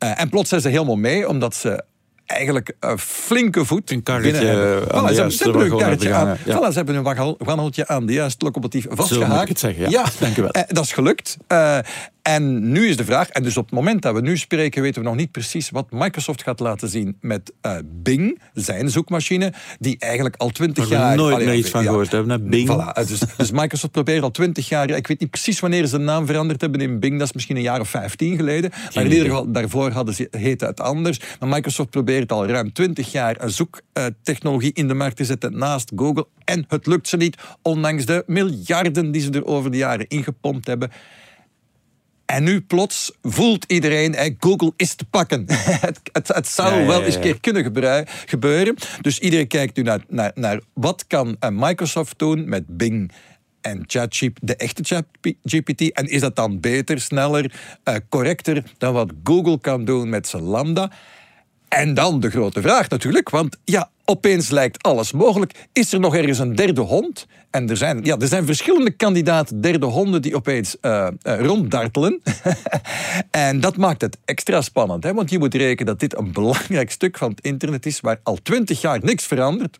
Uh, 0.03 0.21
en 0.21 0.29
plots 0.29 0.49
zijn 0.49 0.61
ze 0.61 0.69
helemaal 0.69 0.95
mee, 0.95 1.27
omdat 1.27 1.55
ze 1.55 1.83
eigenlijk 2.25 2.73
een 2.79 2.99
flinke 2.99 3.65
voet 3.65 3.91
een 3.91 4.03
karretje 4.03 4.39
de 4.39 5.13
juiste 5.13 5.37
ze 5.37 5.43
hebben 5.43 5.71
een 5.71 5.77
karretje 5.77 6.13
aan, 6.13 6.37
ja. 6.45 6.57
voilà, 6.57 6.67
ze 6.67 6.73
hebben 6.73 6.95
een 6.95 7.35
wandeltje 7.37 7.87
aan 7.87 8.05
de 8.05 8.13
juiste 8.13 8.45
locomotief 8.45 8.85
vastgehaakt. 8.89 9.59
Zeggen, 9.59 9.83
ja. 9.83 9.89
ja 9.89 10.05
Dank 10.19 10.37
u 10.37 10.41
wel. 10.41 10.51
Dat 10.67 10.83
is 10.83 10.91
gelukt. 10.91 11.37
Uh, 11.47 11.77
En 12.29 12.71
nu 12.71 12.87
is 12.87 12.97
de 12.97 13.05
vraag, 13.05 13.29
en 13.29 13.43
dus 13.43 13.57
op 13.57 13.65
het 13.65 13.73
moment 13.73 14.01
dat 14.01 14.13
we 14.13 14.21
nu 14.21 14.37
spreken, 14.37 14.81
weten 14.81 15.01
we 15.01 15.07
nog 15.07 15.17
niet 15.17 15.31
precies 15.31 15.69
wat 15.69 15.91
Microsoft 15.91 16.43
gaat 16.43 16.59
laten 16.59 16.89
zien 16.89 17.17
met 17.21 17.53
uh, 17.61 17.77
Bing, 17.85 18.41
zijn 18.53 18.89
zoekmachine, 18.89 19.53
die 19.79 19.95
eigenlijk 19.99 20.35
al 20.35 20.49
twintig 20.49 20.89
jaar... 20.89 21.15
nooit 21.15 21.45
meer 21.45 21.55
iets 21.55 21.69
van 21.69 21.83
gehoord 21.83 22.11
hebben, 22.11 22.49
Bing. 22.49 22.69
Voilà, 22.69 23.07
dus, 23.07 23.19
dus, 23.37 23.51
Microsoft 23.51 23.91
probeert 23.91 24.23
al 24.23 24.31
twintig 24.31 24.69
jaar, 24.69 24.89
ik 24.89 25.07
weet 25.07 25.19
niet 25.19 25.29
precies 25.29 25.59
wanneer 25.59 25.85
ze 25.85 25.97
de 25.97 26.03
naam 26.03 26.25
veranderd 26.25 26.61
hebben 26.61 26.81
in 26.81 26.99
Bing, 26.99 27.17
dat 27.17 27.27
is 27.27 27.33
misschien 27.33 27.55
een 27.55 27.61
jaar 27.61 27.79
of 27.79 27.89
vijftien 27.89 28.35
geleden, 28.35 28.71
maar 28.93 29.03
in 29.03 29.11
ieder 29.11 29.25
geval, 29.25 29.51
daarvoor 29.51 29.91
hadden 29.91 30.15
ze, 30.15 30.27
heette 30.31 30.65
het 30.65 30.79
anders. 30.79 31.19
Maar 31.39 31.49
Microsoft 31.49 31.89
probeert 31.89 32.31
al 32.31 32.47
ruim 32.47 32.73
twintig 32.73 33.11
jaar 33.11 33.35
een 33.39 33.51
zoektechnologie 33.51 34.73
in 34.73 34.87
de 34.87 34.93
markt 34.93 35.15
te 35.15 35.25
zetten 35.25 35.57
naast 35.57 35.91
Google, 35.95 36.27
en 36.45 36.65
het 36.67 36.87
lukt 36.87 37.07
ze 37.07 37.17
niet, 37.17 37.37
ondanks 37.61 38.05
de 38.05 38.23
miljarden 38.27 39.11
die 39.11 39.21
ze 39.21 39.31
er 39.31 39.45
over 39.45 39.71
de 39.71 39.77
jaren 39.77 40.07
ingepompt 40.07 40.67
hebben. 40.67 40.91
En 42.29 42.43
nu 42.43 42.61
plots 42.61 43.11
voelt 43.21 43.65
iedereen, 43.67 44.35
Google 44.39 44.73
is 44.75 44.95
te 44.95 45.05
pakken. 45.05 45.45
het, 45.85 45.99
het, 46.11 46.27
het, 46.27 46.47
zou 46.47 46.85
wel 46.85 47.03
eens 47.03 47.19
keer 47.19 47.39
kunnen 47.39 47.63
gebeuren. 48.25 48.75
Dus 49.01 49.19
iedereen 49.19 49.47
kijkt 49.47 49.75
nu 49.77 49.83
naar, 49.83 50.03
naar, 50.07 50.31
naar 50.35 50.61
wat 50.73 51.07
kan 51.07 51.35
eh, 51.39 51.49
Microsoft 51.53 52.19
doen 52.19 52.49
met 52.49 52.77
Bing 52.77 53.11
en 53.61 53.83
ChatGPT, 53.87 54.39
de 54.41 54.55
echte 54.55 54.83
ChatGPT. 54.83 55.91
En 55.91 56.07
is 56.07 56.21
dat 56.21 56.35
dan 56.35 56.59
beter, 56.59 57.01
sneller, 57.01 57.53
uh, 57.85 57.95
correcter 58.09 58.63
dan 58.77 58.93
wat 58.93 59.11
Google 59.23 59.59
kan 59.59 59.85
doen 59.85 60.09
met 60.09 60.27
zijn 60.27 60.43
Lambda? 60.43 60.91
En 61.69 61.93
dan 61.93 62.19
de 62.19 62.29
grote 62.29 62.61
vraag 62.61 62.89
natuurlijk, 62.89 63.29
want 63.29 63.57
ja, 63.63 63.89
opeens 64.05 64.49
lijkt 64.49 64.83
alles 64.83 65.11
mogelijk. 65.11 65.67
Is 65.73 65.93
er 65.93 65.99
nog 65.99 66.15
ergens 66.15 66.39
een 66.39 66.55
derde 66.55 66.81
hond? 66.81 67.27
En 67.49 67.69
er 67.69 67.77
zijn, 67.77 68.03
ja, 68.03 68.17
er 68.17 68.27
zijn 68.27 68.45
verschillende 68.45 68.91
kandidaten 68.91 69.61
derde 69.61 69.85
honden 69.85 70.21
die 70.21 70.35
opeens 70.35 70.75
uh, 70.81 71.07
uh, 71.23 71.39
ronddartelen. 71.39 72.21
en 73.31 73.59
dat 73.59 73.77
maakt 73.77 74.01
het 74.01 74.17
extra 74.25 74.61
spannend, 74.61 75.03
hè? 75.03 75.13
want 75.13 75.29
je 75.29 75.39
moet 75.39 75.53
rekenen 75.53 75.85
dat 75.85 75.99
dit 75.99 76.17
een 76.17 76.31
belangrijk 76.31 76.91
stuk 76.91 77.17
van 77.17 77.29
het 77.29 77.41
internet 77.41 77.85
is 77.85 77.99
waar 77.99 78.19
al 78.23 78.37
twintig 78.43 78.81
jaar 78.81 78.99
niks 79.01 79.25
verandert. 79.25 79.79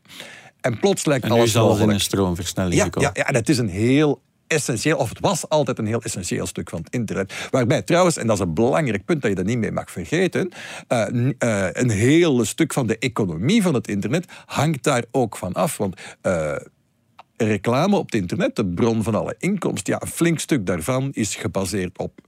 En 0.62 0.80
plots 0.80 1.06
lijkt 1.06 1.26
en 1.26 1.32
alles 1.32 1.54
mogelijk. 1.54 1.84
in 1.84 1.90
een 1.90 2.00
stroomversnelling 2.00 2.76
ja, 2.76 2.84
gekomen. 2.84 3.12
Ja, 3.14 3.22
ja, 3.22 3.28
en 3.28 3.36
het 3.36 3.50
is 3.50 3.58
een 3.58 3.70
heel 3.70 4.22
essentieel, 4.50 4.98
of 4.98 5.10
het 5.10 5.20
was 5.20 5.50
altijd 5.50 5.80
een 5.80 5.86
heel 5.86 6.02
essentieel 6.02 6.46
stuk 6.46 6.70
van 6.70 6.80
het 6.80 6.94
internet. 6.94 7.48
Waarbij 7.52 7.82
trouwens, 7.82 8.18
en 8.18 8.28
dat 8.28 8.36
is 8.36 8.44
een 8.44 8.54
belangrijk 8.54 9.06
punt 9.06 9.22
dat 9.22 9.30
je 9.30 9.36
dat 9.36 9.46
niet 9.46 9.58
mee 9.58 9.72
mag 9.72 9.92
vergeten, 9.92 10.52
uh, 10.90 11.08
uh, 11.14 11.68
een 11.72 11.90
heel 11.90 12.46
stuk 12.46 12.74
van 12.74 12.88
de 12.88 12.98
economie 12.98 13.62
van 13.62 13.74
het 13.74 13.88
internet 13.88 14.26
hangt 14.46 14.84
daar 14.84 15.04
ook 15.12 15.38
van 15.38 15.54
af. 15.54 15.78
Want 15.78 16.02
uh, 16.24 16.56
reclame 17.38 17.98
op 17.98 18.06
het 18.06 18.16
internet, 18.16 18.56
de 18.56 18.66
bron 18.66 19.04
van 19.04 19.16
alle 19.16 19.36
inkomsten, 19.38 19.94
ja, 19.94 20.02
een 20.02 20.08
flink 20.08 20.40
stuk 20.40 20.66
daarvan 20.66 21.10
is 21.12 21.36
gebaseerd 21.36 21.98
op 21.98 22.20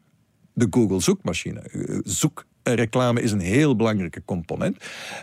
de 0.53 0.67
Google 0.69 0.99
zoekmachine. 0.99 1.61
Zoek 2.03 2.45
reclame 2.63 3.21
is 3.21 3.31
een 3.31 3.39
heel 3.39 3.75
belangrijke 3.75 4.21
component. 4.25 4.77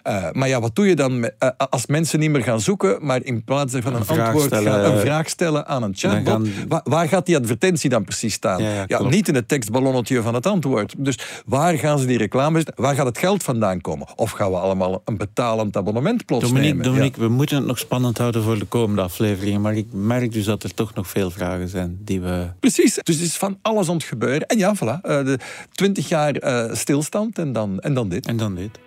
Uh, 0.06 0.30
maar 0.32 0.48
ja, 0.48 0.60
wat 0.60 0.74
doe 0.74 0.86
je 0.86 0.96
dan 0.96 1.20
met, 1.20 1.34
uh, 1.42 1.50
als 1.70 1.86
mensen 1.86 2.18
niet 2.18 2.30
meer 2.30 2.42
gaan 2.42 2.60
zoeken, 2.60 3.06
maar 3.06 3.24
in 3.24 3.44
plaats 3.44 3.74
van 3.78 3.94
een, 3.94 4.02
een 4.08 4.20
antwoord 4.20 4.44
stellen, 4.44 4.72
gaan, 4.72 4.92
een 4.92 5.00
vraag 5.00 5.28
stellen 5.28 5.66
aan 5.66 5.82
een 5.82 5.94
chatbot? 5.96 6.28
Gaan... 6.28 6.48
Waar, 6.68 6.80
waar, 6.84 7.08
gaat 7.08 7.26
die 7.26 7.36
advertentie 7.36 7.90
dan 7.90 8.04
precies 8.04 8.34
staan? 8.34 8.62
Ja, 8.62 8.70
ja, 8.70 8.84
ja 8.86 9.02
niet 9.02 9.28
in 9.28 9.34
het 9.34 9.48
tekstballonnetje 9.48 10.22
van 10.22 10.34
het 10.34 10.46
antwoord. 10.46 10.94
Dus 10.96 11.18
waar 11.46 11.78
gaan 11.78 11.98
ze 11.98 12.06
die 12.06 12.18
reclame 12.18 12.56
zetten? 12.56 12.74
Waar 12.76 12.94
gaat 12.94 13.06
het 13.06 13.18
geld 13.18 13.42
vandaan 13.42 13.80
komen? 13.80 14.06
Of 14.16 14.30
gaan 14.30 14.50
we 14.50 14.56
allemaal 14.56 15.02
een 15.04 15.16
betalend 15.16 15.76
abonnement 15.76 16.24
plots 16.24 16.44
Dominique, 16.44 16.74
nemen? 16.74 16.92
Dominique, 16.92 17.20
we 17.20 17.28
moeten 17.28 17.56
het 17.56 17.66
nog 17.66 17.78
spannend 17.78 18.18
houden 18.18 18.42
voor 18.42 18.58
de 18.58 18.64
komende 18.64 19.02
afleveringen, 19.02 19.60
maar 19.60 19.76
ik 19.76 19.86
merk 19.92 20.32
dus 20.32 20.44
dat 20.44 20.62
er 20.62 20.74
toch 20.74 20.94
nog 20.94 21.08
veel 21.08 21.30
vragen 21.30 21.68
zijn 21.68 21.98
die 22.00 22.20
we... 22.20 22.46
Precies, 22.60 22.94
dus 23.02 23.16
het 23.16 23.24
is 23.24 23.36
van 23.36 23.58
alles 23.62 23.88
aan 23.88 23.94
het 23.94 24.04
gebeuren. 24.04 24.46
En 24.46 24.58
ja, 24.58 24.74
voilà, 24.76 24.80
uh, 24.80 25.00
de 25.02 25.38
20 25.72 26.08
jaar 26.08 26.36
stilstand 26.76 27.27
en 27.36 27.52
dan, 27.52 27.78
en 27.78 27.94
dan 27.94 28.08
dit. 28.08 28.26
En 28.26 28.36
dan 28.36 28.54
dit. 28.54 28.78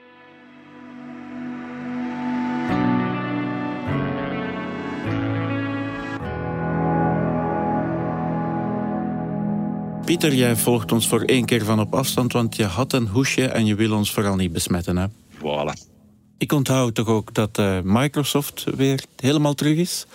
Pieter, 10.06 10.34
jij 10.34 10.56
volgt 10.56 10.92
ons 10.92 11.08
voor 11.08 11.22
één 11.22 11.46
keer 11.46 11.66
van 11.66 11.80
op 11.80 11.94
afstand, 11.96 12.34
want 12.34 12.56
je 12.56 12.66
had 12.66 12.94
een 12.94 13.08
hoesje 13.08 13.48
en 13.48 13.66
je 13.66 13.76
wil 13.76 13.96
ons 13.96 14.12
vooral 14.12 14.36
niet 14.36 14.52
besmetten, 14.52 14.98
hè? 14.98 15.06
Voilà. 15.38 15.90
Ik 16.38 16.52
onthoud 16.52 16.96
toch 16.96 17.08
ook 17.08 17.34
dat 17.34 17.60
uh, 17.60 17.78
Microsoft 17.84 18.64
weer 18.76 19.04
helemaal 19.16 19.54
terug 19.54 19.78
is. 19.78 20.06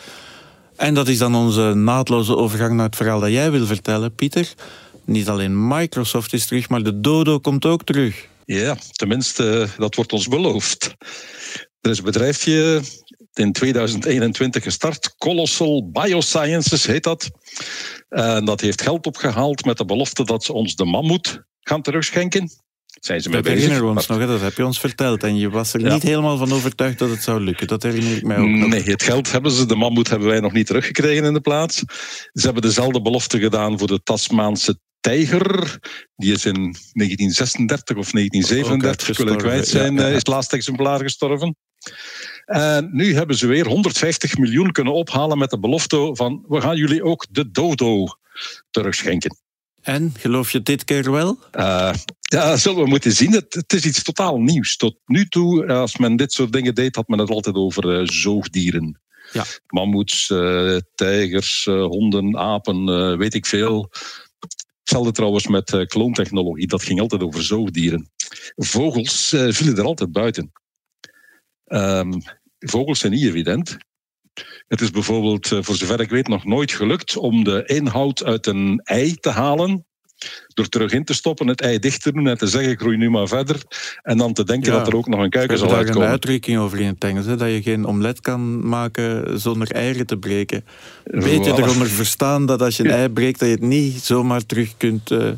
En 0.76 0.94
dat 0.94 1.08
is 1.08 1.18
dan 1.18 1.34
onze 1.34 1.74
naadloze 1.74 2.36
overgang 2.36 2.74
naar 2.74 2.86
het 2.86 2.96
verhaal 2.96 3.20
dat 3.20 3.30
jij 3.30 3.50
wil 3.50 3.66
vertellen, 3.66 4.14
Pieter. 4.14 4.54
Niet 5.06 5.28
alleen 5.28 5.68
Microsoft 5.68 6.32
is 6.32 6.46
terug, 6.46 6.68
maar 6.68 6.82
de 6.82 7.00
dodo 7.00 7.38
komt 7.38 7.64
ook 7.64 7.84
terug. 7.84 8.28
Ja, 8.44 8.76
tenminste, 8.92 9.68
dat 9.76 9.94
wordt 9.94 10.12
ons 10.12 10.28
beloofd. 10.28 10.94
Er 11.80 11.90
is 11.90 11.98
een 11.98 12.04
bedrijfje 12.04 12.82
in 13.32 13.52
2021 13.52 14.62
gestart, 14.62 15.14
Colossal 15.18 15.90
Biosciences 15.90 16.86
heet 16.86 17.02
dat. 17.02 17.30
En 18.08 18.44
dat 18.44 18.60
heeft 18.60 18.82
geld 18.82 19.06
opgehaald 19.06 19.64
met 19.64 19.78
de 19.78 19.84
belofte 19.84 20.24
dat 20.24 20.44
ze 20.44 20.52
ons 20.52 20.74
de 20.74 20.84
mammoet 20.84 21.42
gaan 21.60 21.82
terugschenken. 21.82 22.50
Zijn 23.00 23.20
ze 23.22 23.28
mee 23.28 23.42
dat 23.42 23.52
herinneren 23.52 23.84
we 23.84 23.90
ons 23.90 24.06
nog, 24.06 24.26
dat 24.26 24.40
heb 24.40 24.56
je 24.56 24.66
ons 24.66 24.80
verteld. 24.80 25.22
En 25.22 25.36
je 25.36 25.50
was 25.50 25.72
er 25.72 25.82
niet 25.82 26.02
helemaal 26.02 26.36
van 26.36 26.52
overtuigd 26.52 26.98
dat 26.98 27.10
het 27.10 27.22
zou 27.22 27.40
lukken. 27.40 27.66
Dat 27.66 27.82
herinner 27.82 28.16
ik 28.16 28.22
mij 28.22 28.38
ook 28.38 28.48
nog. 28.48 28.68
Nee, 28.68 28.82
het 28.82 29.02
geld 29.02 29.32
hebben 29.32 29.50
ze. 29.50 29.66
De 29.66 29.76
mammoet 29.76 30.08
hebben 30.08 30.28
wij 30.28 30.40
nog 30.40 30.52
niet 30.52 30.66
teruggekregen 30.66 31.24
in 31.24 31.32
de 31.32 31.40
plaats. 31.40 31.82
Ze 32.32 32.44
hebben 32.44 32.62
dezelfde 32.62 33.02
belofte 33.02 33.38
gedaan 33.38 33.78
voor 33.78 33.88
de 33.88 34.02
Tasmaanse 34.02 34.78
tijger. 35.06 35.78
Die 36.16 36.32
is 36.32 36.44
in 36.44 36.54
1936 36.54 37.96
of 37.96 38.10
1937, 38.10 39.16
wil 39.16 39.32
ik 39.32 39.38
kwijt 39.38 39.68
zijn, 39.68 39.94
ja, 39.94 40.00
ja. 40.00 40.08
is 40.08 40.14
het 40.14 40.26
laatste 40.26 40.56
exemplaar 40.56 41.00
gestorven. 41.00 41.56
En 42.44 42.88
nu 42.92 43.14
hebben 43.14 43.36
ze 43.36 43.46
weer 43.46 43.66
150 43.66 44.38
miljoen 44.38 44.72
kunnen 44.72 44.92
ophalen 44.92 45.38
met 45.38 45.50
de 45.50 45.58
belofte 45.58 46.10
van 46.12 46.44
we 46.48 46.60
gaan 46.60 46.76
jullie 46.76 47.04
ook 47.04 47.26
de 47.30 47.50
dodo 47.50 48.06
terugschenken. 48.70 49.36
En 49.82 50.12
geloof 50.18 50.52
je 50.52 50.62
dit 50.62 50.84
keer 50.84 51.10
wel? 51.10 51.38
Uh, 51.52 51.92
ja, 52.20 52.56
zullen 52.56 52.82
we 52.82 52.88
moeten 52.88 53.12
zien. 53.12 53.32
Het, 53.32 53.54
het, 53.54 53.72
is 53.72 53.84
iets 53.84 54.02
totaal 54.02 54.40
nieuws. 54.40 54.76
Tot 54.76 54.96
nu 55.06 55.28
toe, 55.28 55.66
als 55.66 55.96
men 55.96 56.16
dit 56.16 56.32
soort 56.32 56.52
dingen 56.52 56.74
deed, 56.74 56.96
had 56.96 57.08
men 57.08 57.18
het 57.18 57.30
altijd 57.30 57.56
over 57.56 58.00
uh, 58.00 58.06
zoogdieren. 58.06 59.00
Ja. 59.32 59.44
Mammoets, 59.66 60.30
uh, 60.30 60.76
tijgers, 60.94 61.64
honden, 61.64 62.36
apen, 62.36 63.18
weet 63.18 63.34
ik 63.34 63.46
veel. 63.46 63.90
Hetzelfde 64.86 65.12
trouwens 65.12 65.46
met 65.46 65.72
uh, 65.72 65.86
kloontechnologie, 65.86 66.66
dat 66.66 66.82
ging 66.82 67.00
altijd 67.00 67.22
over 67.22 67.42
zoogdieren. 67.42 68.10
Vogels 68.56 69.32
uh, 69.32 69.52
vielen 69.52 69.76
er 69.76 69.84
altijd 69.84 70.12
buiten. 70.12 70.52
Um, 71.64 72.22
vogels 72.58 72.98
zijn 72.98 73.12
niet 73.12 73.24
evident. 73.24 73.76
Het 74.68 74.80
is 74.80 74.90
bijvoorbeeld, 74.90 75.50
uh, 75.50 75.62
voor 75.62 75.74
zover 75.74 76.00
ik 76.00 76.10
weet, 76.10 76.28
nog 76.28 76.44
nooit 76.44 76.72
gelukt 76.72 77.16
om 77.16 77.44
de 77.44 77.64
inhoud 77.66 78.24
uit 78.24 78.46
een 78.46 78.80
ei 78.84 79.14
te 79.14 79.30
halen 79.30 79.85
door 80.54 80.68
terug 80.68 80.92
in 80.92 81.04
te 81.04 81.14
stoppen, 81.14 81.46
het 81.46 81.60
ei 81.60 81.78
dicht 81.78 82.02
te 82.02 82.12
doen 82.12 82.28
en 82.28 82.38
te 82.38 82.46
zeggen, 82.46 82.78
groei 82.78 82.96
nu 82.96 83.10
maar 83.10 83.28
verder. 83.28 83.62
En 84.02 84.18
dan 84.18 84.32
te 84.32 84.44
denken 84.44 84.72
dat 84.72 84.86
er 84.86 84.96
ook 84.96 85.08
nog 85.08 85.20
een 85.20 85.30
kuiken 85.30 85.58
zal 85.58 85.66
uitkomen. 85.68 85.92
Er 85.92 85.98
is 85.98 86.04
een 86.04 86.10
uitdrukking 86.10 86.58
over 86.58 86.80
in 86.80 86.86
het 86.86 87.04
Engels, 87.04 87.26
hè, 87.26 87.36
dat 87.36 87.48
je 87.48 87.62
geen 87.62 87.84
omlet 87.84 88.20
kan 88.20 88.68
maken 88.68 89.40
zonder 89.40 89.70
eieren 89.70 90.06
te 90.06 90.16
breken. 90.16 90.64
Weet 91.04 91.44
je 91.44 91.52
eronder 91.52 91.88
verstaan 91.88 92.46
dat 92.46 92.62
als 92.62 92.76
je 92.76 92.84
een 92.84 92.90
ei 92.90 93.08
breekt, 93.08 93.38
dat 93.38 93.48
je 93.48 93.54
het 93.54 93.64
niet 93.64 94.02
zomaar 94.02 94.46
terug 94.46 94.76
kunt... 94.76 95.10
Uh... 95.10 95.28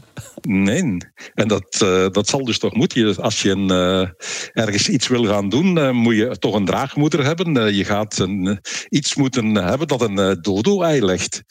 Nee, 0.40 0.96
en 1.34 1.48
dat, 1.48 1.80
uh, 1.82 2.08
dat 2.08 2.28
zal 2.28 2.44
dus 2.44 2.58
toch 2.58 2.74
moeten. 2.74 3.16
Als 3.16 3.42
je 3.42 3.50
een, 3.50 3.70
uh, 3.70 4.08
ergens 4.52 4.88
iets 4.88 5.08
wil 5.08 5.24
gaan 5.24 5.48
doen, 5.48 5.96
moet 5.96 6.16
je 6.16 6.38
toch 6.38 6.54
een 6.54 6.64
draagmoeder 6.64 7.24
hebben. 7.24 7.74
je 7.74 7.84
gaat 7.84 8.18
een, 8.18 8.60
iets 8.88 9.14
moeten 9.14 9.54
hebben 9.54 9.88
dat 9.88 10.02
een 10.02 10.38
dodo-ei 10.40 11.04
legt. 11.04 11.42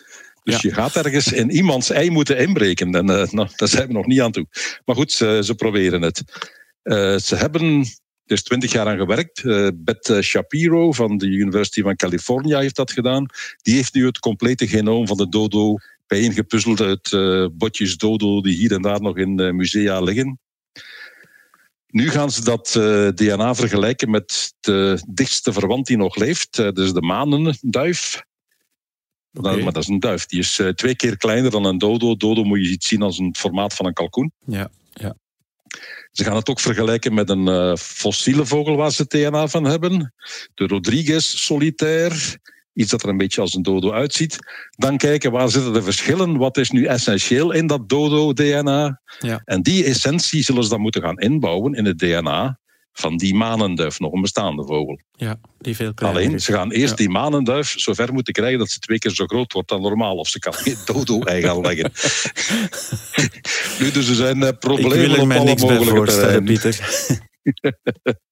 Dus 0.47 0.61
je 0.61 0.73
gaat 0.73 0.95
ergens 0.95 1.31
in 1.31 1.49
iemands 1.49 1.89
ei 1.89 2.09
moeten 2.09 2.37
inbreken. 2.37 2.95
En 2.95 3.09
uh, 3.09 3.29
nou, 3.31 3.49
daar 3.55 3.67
zijn 3.67 3.87
we 3.87 3.93
nog 3.93 4.05
niet 4.05 4.21
aan 4.21 4.31
toe. 4.31 4.45
Maar 4.85 4.95
goed, 4.95 5.11
ze, 5.11 5.39
ze 5.43 5.55
proberen 5.55 6.01
het. 6.01 6.23
Uh, 6.83 7.17
ze 7.17 7.35
hebben 7.35 7.85
er 8.25 8.35
is 8.35 8.43
twintig 8.43 8.71
jaar 8.71 8.87
aan 8.87 8.97
gewerkt. 8.97 9.43
Uh, 9.43 9.67
Beth 9.75 10.17
Shapiro 10.21 10.91
van 10.91 11.17
de 11.17 11.25
University 11.25 11.81
van 11.81 11.95
California 11.95 12.59
heeft 12.59 12.75
dat 12.75 12.91
gedaan. 12.91 13.25
Die 13.61 13.75
heeft 13.75 13.93
nu 13.93 14.05
het 14.05 14.19
complete 14.19 14.67
genoom 14.67 15.07
van 15.07 15.17
de 15.17 15.29
dodo 15.29 15.75
bijeengepuzzeld 16.07 16.81
uit 16.81 17.09
botjes 17.57 17.97
dodo 17.97 18.41
die 18.41 18.55
hier 18.55 18.71
en 18.71 18.81
daar 18.81 19.01
nog 19.01 19.17
in 19.17 19.55
musea 19.55 19.99
liggen. 20.01 20.39
Nu 21.87 22.09
gaan 22.09 22.31
ze 22.31 22.43
dat 22.43 22.71
DNA 23.15 23.55
vergelijken 23.55 24.09
met 24.09 24.53
de 24.59 25.03
dichtste 25.09 25.53
verwant 25.53 25.87
die 25.87 25.97
nog 25.97 26.15
leeft, 26.15 26.75
dus 26.75 26.93
de 26.93 27.01
manenduif. 27.01 28.25
Okay. 29.37 29.61
Maar 29.61 29.73
dat 29.73 29.83
is 29.83 29.89
een 29.89 29.99
duif. 29.99 30.25
Die 30.25 30.39
is 30.39 30.59
uh, 30.59 30.69
twee 30.69 30.95
keer 30.95 31.17
kleiner 31.17 31.51
dan 31.51 31.65
een 31.65 31.77
dodo. 31.77 32.15
Dodo 32.15 32.43
moet 32.43 32.65
je 32.65 32.71
iets 32.71 32.87
zien 32.87 33.01
als 33.01 33.17
een 33.17 33.35
formaat 33.37 33.73
van 33.73 33.85
een 33.85 33.93
kalkoen. 33.93 34.31
Ja, 34.45 34.69
ja. 34.93 35.15
Ze 36.11 36.23
gaan 36.23 36.35
het 36.35 36.49
ook 36.49 36.59
vergelijken 36.59 37.13
met 37.13 37.29
een 37.29 37.47
uh, 37.47 37.75
fossiele 37.75 38.45
vogel 38.45 38.75
waar 38.75 38.91
ze 38.91 39.05
DNA 39.07 39.47
van 39.47 39.63
hebben. 39.63 40.13
De 40.53 40.67
Rodriguez 40.67 41.25
solitaire. 41.45 42.15
iets 42.73 42.91
dat 42.91 43.03
er 43.03 43.09
een 43.09 43.17
beetje 43.17 43.41
als 43.41 43.53
een 43.53 43.61
dodo 43.61 43.91
uitziet. 43.91 44.37
Dan 44.69 44.97
kijken 44.97 45.31
waar 45.31 45.49
zitten 45.49 45.73
de 45.73 45.81
verschillen, 45.81 46.37
wat 46.37 46.57
is 46.57 46.69
nu 46.69 46.85
essentieel 46.85 47.51
in 47.51 47.67
dat 47.67 47.89
dodo-DNA. 47.89 49.01
Ja. 49.19 49.41
En 49.45 49.61
die 49.61 49.83
essentie 49.83 50.43
zullen 50.43 50.63
ze 50.63 50.69
dan 50.69 50.81
moeten 50.81 51.01
gaan 51.01 51.19
inbouwen 51.19 51.73
in 51.73 51.85
het 51.85 51.99
DNA 51.99 52.59
van 52.99 53.17
die 53.17 53.35
manenduif, 53.35 53.99
nog 53.99 54.13
een 54.13 54.21
bestaande 54.21 54.65
vogel. 54.65 54.99
Ja, 55.11 55.39
die 55.57 55.75
veel 55.75 55.93
kleiner 55.93 56.21
Alleen, 56.21 56.39
ze 56.39 56.51
gaan 56.51 56.71
eerst 56.71 56.89
Ja. 56.89 56.95
die 56.95 57.09
manenduif 57.09 57.73
zover 57.75 58.13
moeten 58.13 58.33
krijgen 58.33 58.59
dat 58.59 58.69
ze 58.69 58.79
twee 58.79 58.99
keer 58.99 59.11
zo 59.11 59.25
groot 59.25 59.53
wordt 59.53 59.69
dan 59.69 59.81
normaal. 59.81 60.15
Of 60.15 60.27
ze 60.27 60.39
kan 60.39 60.53
geen 60.53 60.77
dodo-ei 60.93 61.41
gaan 61.41 61.61
leggen. 61.61 61.91
nu, 63.79 63.91
dus 63.91 64.09
er 64.09 64.15
zijn 64.15 64.41
eh, 64.41 64.47
Ik 64.47 64.59
problemen 64.59 65.09
wil 65.09 65.19
er 65.19 65.27
mij 65.27 65.43
niks 65.43 65.65
bij 65.65 65.83
voorstellen. 65.83 66.43
Pieter. 66.43 66.79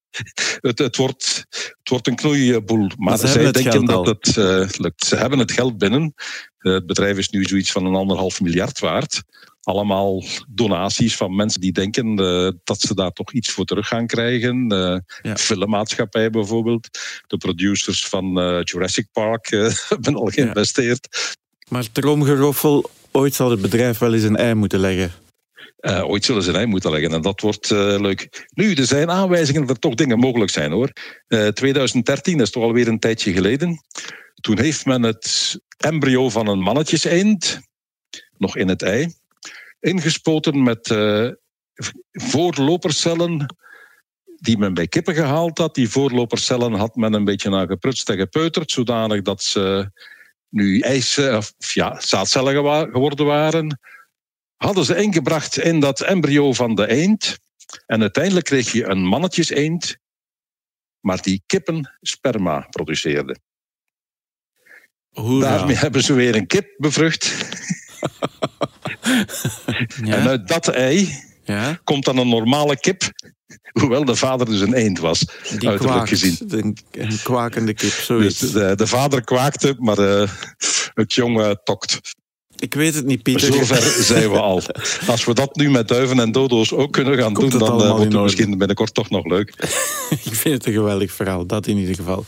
Het, 0.61 0.79
het, 0.79 0.95
wordt, 0.95 1.45
het 1.49 1.89
wordt 1.89 2.07
een 2.07 2.15
knoeiboel. 2.15 2.89
Maar 2.97 3.17
ze 3.17 3.27
zij 3.27 3.51
denken 3.51 3.85
dat 3.85 4.05
het 4.05 4.37
eh, 4.37 4.69
lukt. 4.77 5.05
Ze 5.05 5.15
hebben 5.15 5.39
het 5.39 5.51
geld 5.51 5.77
binnen. 5.77 6.13
Het 6.57 6.85
bedrijf 6.85 7.17
is 7.17 7.29
nu 7.29 7.43
zoiets 7.43 7.71
van 7.71 7.85
een 7.85 7.95
anderhalf 7.95 8.41
miljard 8.41 8.79
waard. 8.79 9.23
Allemaal 9.65 10.23
donaties 10.47 11.15
van 11.15 11.35
mensen 11.35 11.61
die 11.61 11.71
denken 11.71 12.19
eh, 12.19 12.51
dat 12.63 12.79
ze 12.79 12.95
daar 12.95 13.11
toch 13.11 13.31
iets 13.31 13.49
voor 13.49 13.65
terug 13.65 13.87
gaan 13.87 14.07
krijgen. 14.07 14.67
Ja. 15.21 15.35
Filmmaatschappij 15.35 16.29
bijvoorbeeld. 16.29 16.89
De 17.27 17.37
producers 17.37 18.07
van 18.07 18.39
eh, 18.39 18.59
Jurassic 18.63 19.07
Park 19.11 19.47
hebben 19.89 20.15
al 20.15 20.25
geïnvesteerd. 20.25 21.35
Maar 21.69 21.91
Droomgeroffel, 21.91 22.89
ooit 23.11 23.33
zal 23.33 23.51
het 23.51 23.61
bedrijf 23.61 23.97
wel 23.97 24.13
eens 24.13 24.23
een 24.23 24.35
ei 24.35 24.53
moeten 24.53 24.79
leggen. 24.79 25.11
Ooit 26.03 26.25
zullen 26.25 26.43
ze 26.43 26.49
een 26.49 26.55
ei 26.55 26.65
moeten 26.65 26.91
leggen 26.91 27.13
en 27.13 27.21
dat 27.21 27.41
wordt 27.41 27.69
leuk. 27.69 28.47
Nu, 28.53 28.73
er 28.73 28.85
zijn 28.85 29.11
aanwijzingen 29.11 29.61
dat 29.61 29.69
er 29.69 29.79
toch 29.79 29.95
dingen 29.95 30.19
mogelijk 30.19 30.51
zijn 30.51 30.71
hoor. 30.71 30.91
Eh 31.27 31.47
2013 31.47 32.39
is 32.39 32.51
toch 32.51 32.63
alweer 32.63 32.87
een 32.87 32.99
tijdje 32.99 33.33
geleden. 33.33 33.81
Toen 34.41 34.59
heeft 34.59 34.85
men 34.85 35.03
het 35.03 35.57
embryo 35.77 36.29
van 36.29 36.47
een 36.47 36.59
mannetjeseend, 36.59 37.59
nog 38.37 38.57
in 38.57 38.67
het 38.67 38.81
ei, 38.81 39.13
ingespoten 39.85 40.63
met 40.63 40.89
eh, 40.89 41.29
voorlopercellen 42.11 43.55
die 44.35 44.57
men 44.57 44.73
bij 44.73 44.87
kippen 44.87 45.13
gehaald 45.13 45.57
had. 45.57 45.75
Die 45.75 45.89
voorlopercellen 45.89 46.73
had 46.73 46.95
men 46.95 47.13
een 47.13 47.25
beetje 47.25 47.49
naar 47.49 47.67
geprutst 47.67 48.09
en 48.09 48.17
gepeuterd, 48.17 48.71
zodanig 48.71 49.21
dat 49.21 49.43
ze 49.43 49.91
nu 50.49 50.79
ijs, 50.79 51.17
of 51.17 51.53
ja, 51.57 51.99
zaadcellen 51.99 52.53
geworden 52.91 53.25
waren 53.25 53.79
hadden 54.55 54.85
ze 54.85 54.95
ingebracht 54.95 55.57
in 55.57 55.79
dat 55.79 56.01
embryo 56.01 56.53
van 56.53 56.75
de 56.75 56.87
eend. 56.87 57.37
En 57.85 58.01
uiteindelijk 58.01 58.45
kreeg 58.45 58.71
je 58.71 58.85
een 58.85 59.05
mannetjeseend, 59.05 59.97
maar 60.99 61.21
die 61.21 61.43
kippen 61.45 61.97
sperma 62.01 62.59
produceerde. 62.69 63.37
Hoera. 65.09 65.57
Daarmee 65.57 65.75
hebben 65.75 66.03
ze 66.03 66.13
weer 66.13 66.35
een 66.35 66.47
kip 66.47 66.73
bevrucht. 66.77 67.25
En 69.05 70.05
Ja? 70.05 70.27
uit 70.27 70.47
dat 70.47 70.67
ei 70.67 71.09
ja? 71.43 71.79
komt 71.83 72.05
dan 72.05 72.17
een 72.17 72.29
normale 72.29 72.79
kip. 72.79 73.03
Hoewel 73.71 74.05
de 74.05 74.15
vader 74.15 74.45
dus 74.45 74.59
een 74.61 74.73
eend 74.73 74.99
was, 74.99 75.19
Die 75.19 75.49
uiterlijk 75.49 75.79
kwaakt. 75.79 76.09
gezien. 76.09 76.37
Een, 76.47 76.77
een 76.91 77.19
kwakende 77.23 77.73
kip, 77.73 77.89
Dus 77.89 78.05
zoiets. 78.05 78.39
de, 78.39 78.73
de 78.75 78.87
vader 78.87 79.23
kwaakte, 79.23 79.75
maar 79.79 79.97
eh, 79.97 80.29
het 80.93 81.13
jonge 81.13 81.59
tokt. 81.63 81.99
Ik 82.55 82.73
weet 82.73 82.95
het 82.95 83.05
niet, 83.05 83.23
Pieter. 83.23 83.53
Zover 83.53 83.81
zijn 84.03 84.31
we 84.31 84.39
al. 84.39 84.61
Als 85.07 85.25
we 85.25 85.33
dat 85.33 85.55
nu 85.55 85.69
met 85.69 85.87
duiven 85.87 86.19
en 86.19 86.31
dodo's 86.31 86.71
ook 86.73 86.91
kunnen 86.93 87.17
gaan 87.17 87.33
Komt 87.33 87.51
doen, 87.51 87.59
dan 87.59 87.81
eh, 87.83 87.89
wordt 87.89 88.13
het 88.13 88.21
misschien 88.21 88.57
binnenkort 88.57 88.93
toch 88.93 89.09
nog 89.09 89.25
leuk. 89.25 89.49
Ik 90.23 90.35
vind 90.35 90.53
het 90.53 90.65
een 90.65 90.73
geweldig 90.73 91.11
verhaal, 91.11 91.45
dat 91.45 91.67
in 91.67 91.77
ieder 91.77 91.95
geval. 91.95 92.25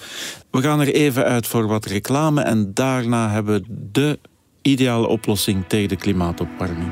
We 0.52 0.62
gaan 0.62 0.80
er 0.82 0.94
even 0.94 1.24
uit 1.26 1.48
voor 1.48 1.68
wat 1.68 1.86
reclame 1.86 2.42
en 2.42 2.74
daarna 2.74 3.30
hebben 3.32 3.62
we 3.62 3.66
de 3.92 4.20
ideale 4.68 5.08
oplossing 5.08 5.64
tegen 5.68 5.90
de 5.90 5.96
klimaatopwarming. 5.96 6.92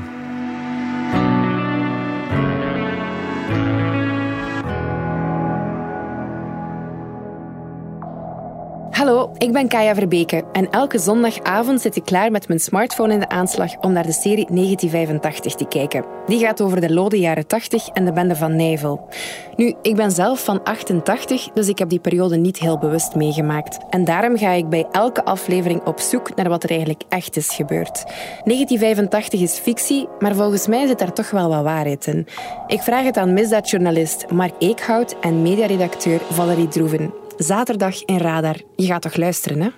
Ik 9.38 9.52
ben 9.52 9.68
Kaya 9.68 9.94
Verbeke 9.94 10.44
en 10.52 10.70
elke 10.70 10.98
zondagavond 10.98 11.80
zit 11.80 11.96
ik 11.96 12.04
klaar 12.04 12.30
met 12.30 12.48
mijn 12.48 12.60
smartphone 12.60 13.12
in 13.12 13.20
de 13.20 13.28
aanslag 13.28 13.76
om 13.80 13.92
naar 13.92 14.06
de 14.06 14.12
serie 14.12 14.46
1985 14.46 15.54
te 15.54 15.64
kijken. 15.64 16.04
Die 16.26 16.38
gaat 16.38 16.60
over 16.60 16.80
de 16.80 16.92
lode 16.92 17.18
jaren 17.18 17.46
80 17.46 17.88
en 17.88 18.04
de 18.04 18.12
bende 18.12 18.36
van 18.36 18.56
Nijvel. 18.56 19.08
Nu, 19.56 19.74
ik 19.82 19.96
ben 19.96 20.10
zelf 20.10 20.44
van 20.44 20.62
88, 20.62 21.48
dus 21.54 21.68
ik 21.68 21.78
heb 21.78 21.88
die 21.88 21.98
periode 21.98 22.36
niet 22.36 22.58
heel 22.58 22.78
bewust 22.78 23.14
meegemaakt. 23.14 23.78
En 23.90 24.04
daarom 24.04 24.38
ga 24.38 24.50
ik 24.50 24.68
bij 24.68 24.86
elke 24.92 25.24
aflevering 25.24 25.84
op 25.84 26.00
zoek 26.00 26.36
naar 26.36 26.48
wat 26.48 26.62
er 26.62 26.70
eigenlijk 26.70 27.02
echt 27.08 27.36
is 27.36 27.54
gebeurd. 27.54 28.04
1985 28.04 29.40
is 29.40 29.58
fictie, 29.58 30.08
maar 30.18 30.34
volgens 30.34 30.66
mij 30.66 30.86
zit 30.86 30.98
daar 30.98 31.12
toch 31.12 31.30
wel 31.30 31.48
wat 31.48 31.62
waarheid 31.62 32.06
in. 32.06 32.26
Ik 32.66 32.82
vraag 32.82 33.04
het 33.04 33.16
aan 33.16 33.32
misdaadjournalist 33.32 34.30
Mark 34.30 34.54
Eekhout 34.58 35.16
en 35.20 35.42
mediaredacteur 35.42 36.20
Valerie 36.30 36.68
Droeven. 36.68 37.25
Zaterdag 37.36 38.04
in 38.04 38.18
Radar. 38.18 38.56
Je 38.76 38.86
gaat 38.86 39.02
toch 39.02 39.16
luisteren, 39.16 39.60
hè? 39.60 39.68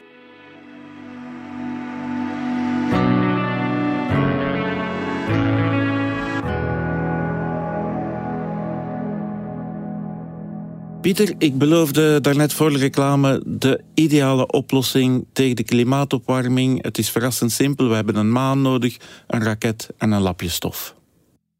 Pieter, 11.00 11.34
ik 11.38 11.58
beloofde 11.58 12.20
daarnet 12.20 12.52
voor 12.52 12.70
de 12.70 12.78
reclame 12.78 13.42
de 13.46 13.80
ideale 13.94 14.46
oplossing 14.46 15.26
tegen 15.32 15.56
de 15.56 15.64
klimaatopwarming. 15.64 16.82
Het 16.82 16.98
is 16.98 17.10
verrassend 17.10 17.52
simpel. 17.52 17.88
We 17.88 17.94
hebben 17.94 18.16
een 18.16 18.32
maan 18.32 18.62
nodig, 18.62 18.96
een 19.26 19.42
raket 19.42 19.88
en 19.96 20.12
een 20.12 20.22
lapje 20.22 20.48
stof. 20.48 20.94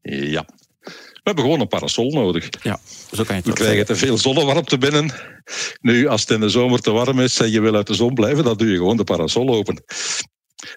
Ja. 0.01 0.45
We 1.19 1.25
hebben 1.25 1.43
gewoon 1.43 1.59
een 1.59 1.67
parasol 1.67 2.11
nodig. 2.11 2.49
Ja, 2.61 2.79
zo 3.11 3.23
kan 3.23 3.35
je 3.35 3.41
het 3.41 3.45
We 3.45 3.53
krijgen 3.53 3.85
te 3.85 3.95
veel 3.95 4.17
zonnewarmte 4.17 4.77
binnen. 4.77 5.13
Nu, 5.81 6.07
als 6.07 6.21
het 6.21 6.29
in 6.29 6.39
de 6.39 6.49
zomer 6.49 6.79
te 6.79 6.91
warm 6.91 7.19
is 7.19 7.39
en 7.39 7.51
je 7.51 7.61
wil 7.61 7.75
uit 7.75 7.87
de 7.87 7.93
zon 7.93 8.13
blijven, 8.13 8.43
dan 8.43 8.57
doe 8.57 8.67
je 8.67 8.77
gewoon 8.77 8.97
de 8.97 9.03
parasol 9.03 9.49
open. 9.49 9.83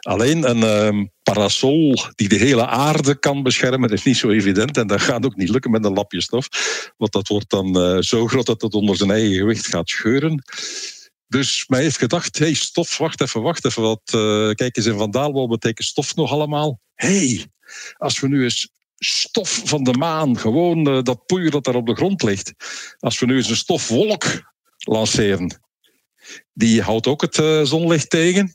Alleen 0.01 0.51
een 0.51 0.63
ehm, 0.63 1.05
parasol 1.23 1.97
die 2.15 2.29
de 2.29 2.37
hele 2.37 2.67
aarde 2.67 3.19
kan 3.19 3.43
beschermen, 3.43 3.91
is 3.91 4.05
niet 4.05 4.17
zo 4.17 4.31
evident. 4.31 4.77
En 4.77 4.87
dat 4.87 5.01
gaat 5.01 5.25
ook 5.25 5.37
niet 5.37 5.49
lukken 5.49 5.71
met 5.71 5.85
een 5.85 5.93
lapje 5.93 6.21
stof. 6.21 6.49
Want 6.97 7.13
dat 7.13 7.29
wordt 7.29 7.51
dan 7.51 7.81
eh, 7.81 7.99
zo 7.99 8.27
groot 8.27 8.47
dat 8.47 8.63
het 8.63 8.75
onder 8.75 8.97
zijn 8.97 9.11
eigen 9.11 9.35
gewicht 9.35 9.67
gaat 9.67 9.89
scheuren. 9.89 10.43
Dus 11.27 11.65
mij 11.69 11.83
heeft 11.83 11.99
gedacht, 11.99 12.39
hey, 12.39 12.55
stof, 12.55 12.99
wacht 12.99 13.21
even, 13.21 13.43
wacht 13.43 13.65
even. 13.65 13.83
Wat, 13.83 14.03
eh, 14.05 14.51
kijk 14.51 14.77
eens 14.77 14.87
in 14.87 14.99
Vandaal, 14.99 15.33
wat 15.33 15.49
betekent 15.49 15.87
stof 15.87 16.15
nog 16.15 16.31
allemaal? 16.31 16.81
hey, 17.03 17.47
als 17.97 18.21
we 18.21 18.29
nu 18.29 18.43
eens 18.43 18.69
stof 19.05 19.63
van 19.65 19.83
de 19.85 19.93
maan, 19.93 20.39
gewoon 20.39 20.87
eh, 20.87 21.03
dat 21.03 21.27
poeier 21.27 21.51
dat 21.51 21.65
daar 21.65 21.75
op 21.75 21.87
de 21.87 21.95
grond 21.95 22.23
ligt. 22.23 22.53
Als 22.99 23.19
we 23.19 23.27
nu 23.27 23.37
eens 23.37 23.51
een 23.51 23.57
stofwolk 23.57 24.53
lanceren, 24.79 25.63
die 26.53 26.83
houdt 26.83 27.07
ook 27.07 27.21
het 27.21 27.39
eh, 27.39 27.63
zonlicht 27.63 28.11
tegen. 28.11 28.55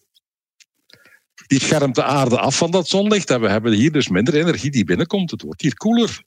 Die 1.48 1.60
schermt 1.60 1.96
de 1.96 2.04
aarde 2.04 2.40
af 2.40 2.58
van 2.58 2.72
dat 2.72 2.88
zonlicht 2.88 3.30
en 3.30 3.42
we 3.42 3.50
hebben 3.50 3.74
hier 3.74 3.92
dus 3.92 4.08
minder 4.08 4.36
energie 4.36 4.72
die 4.72 4.86
binnenkomt. 4.86 5.32
Het 5.32 5.42
wordt 5.42 5.62
hier 5.62 5.76
koeler. 5.76 6.24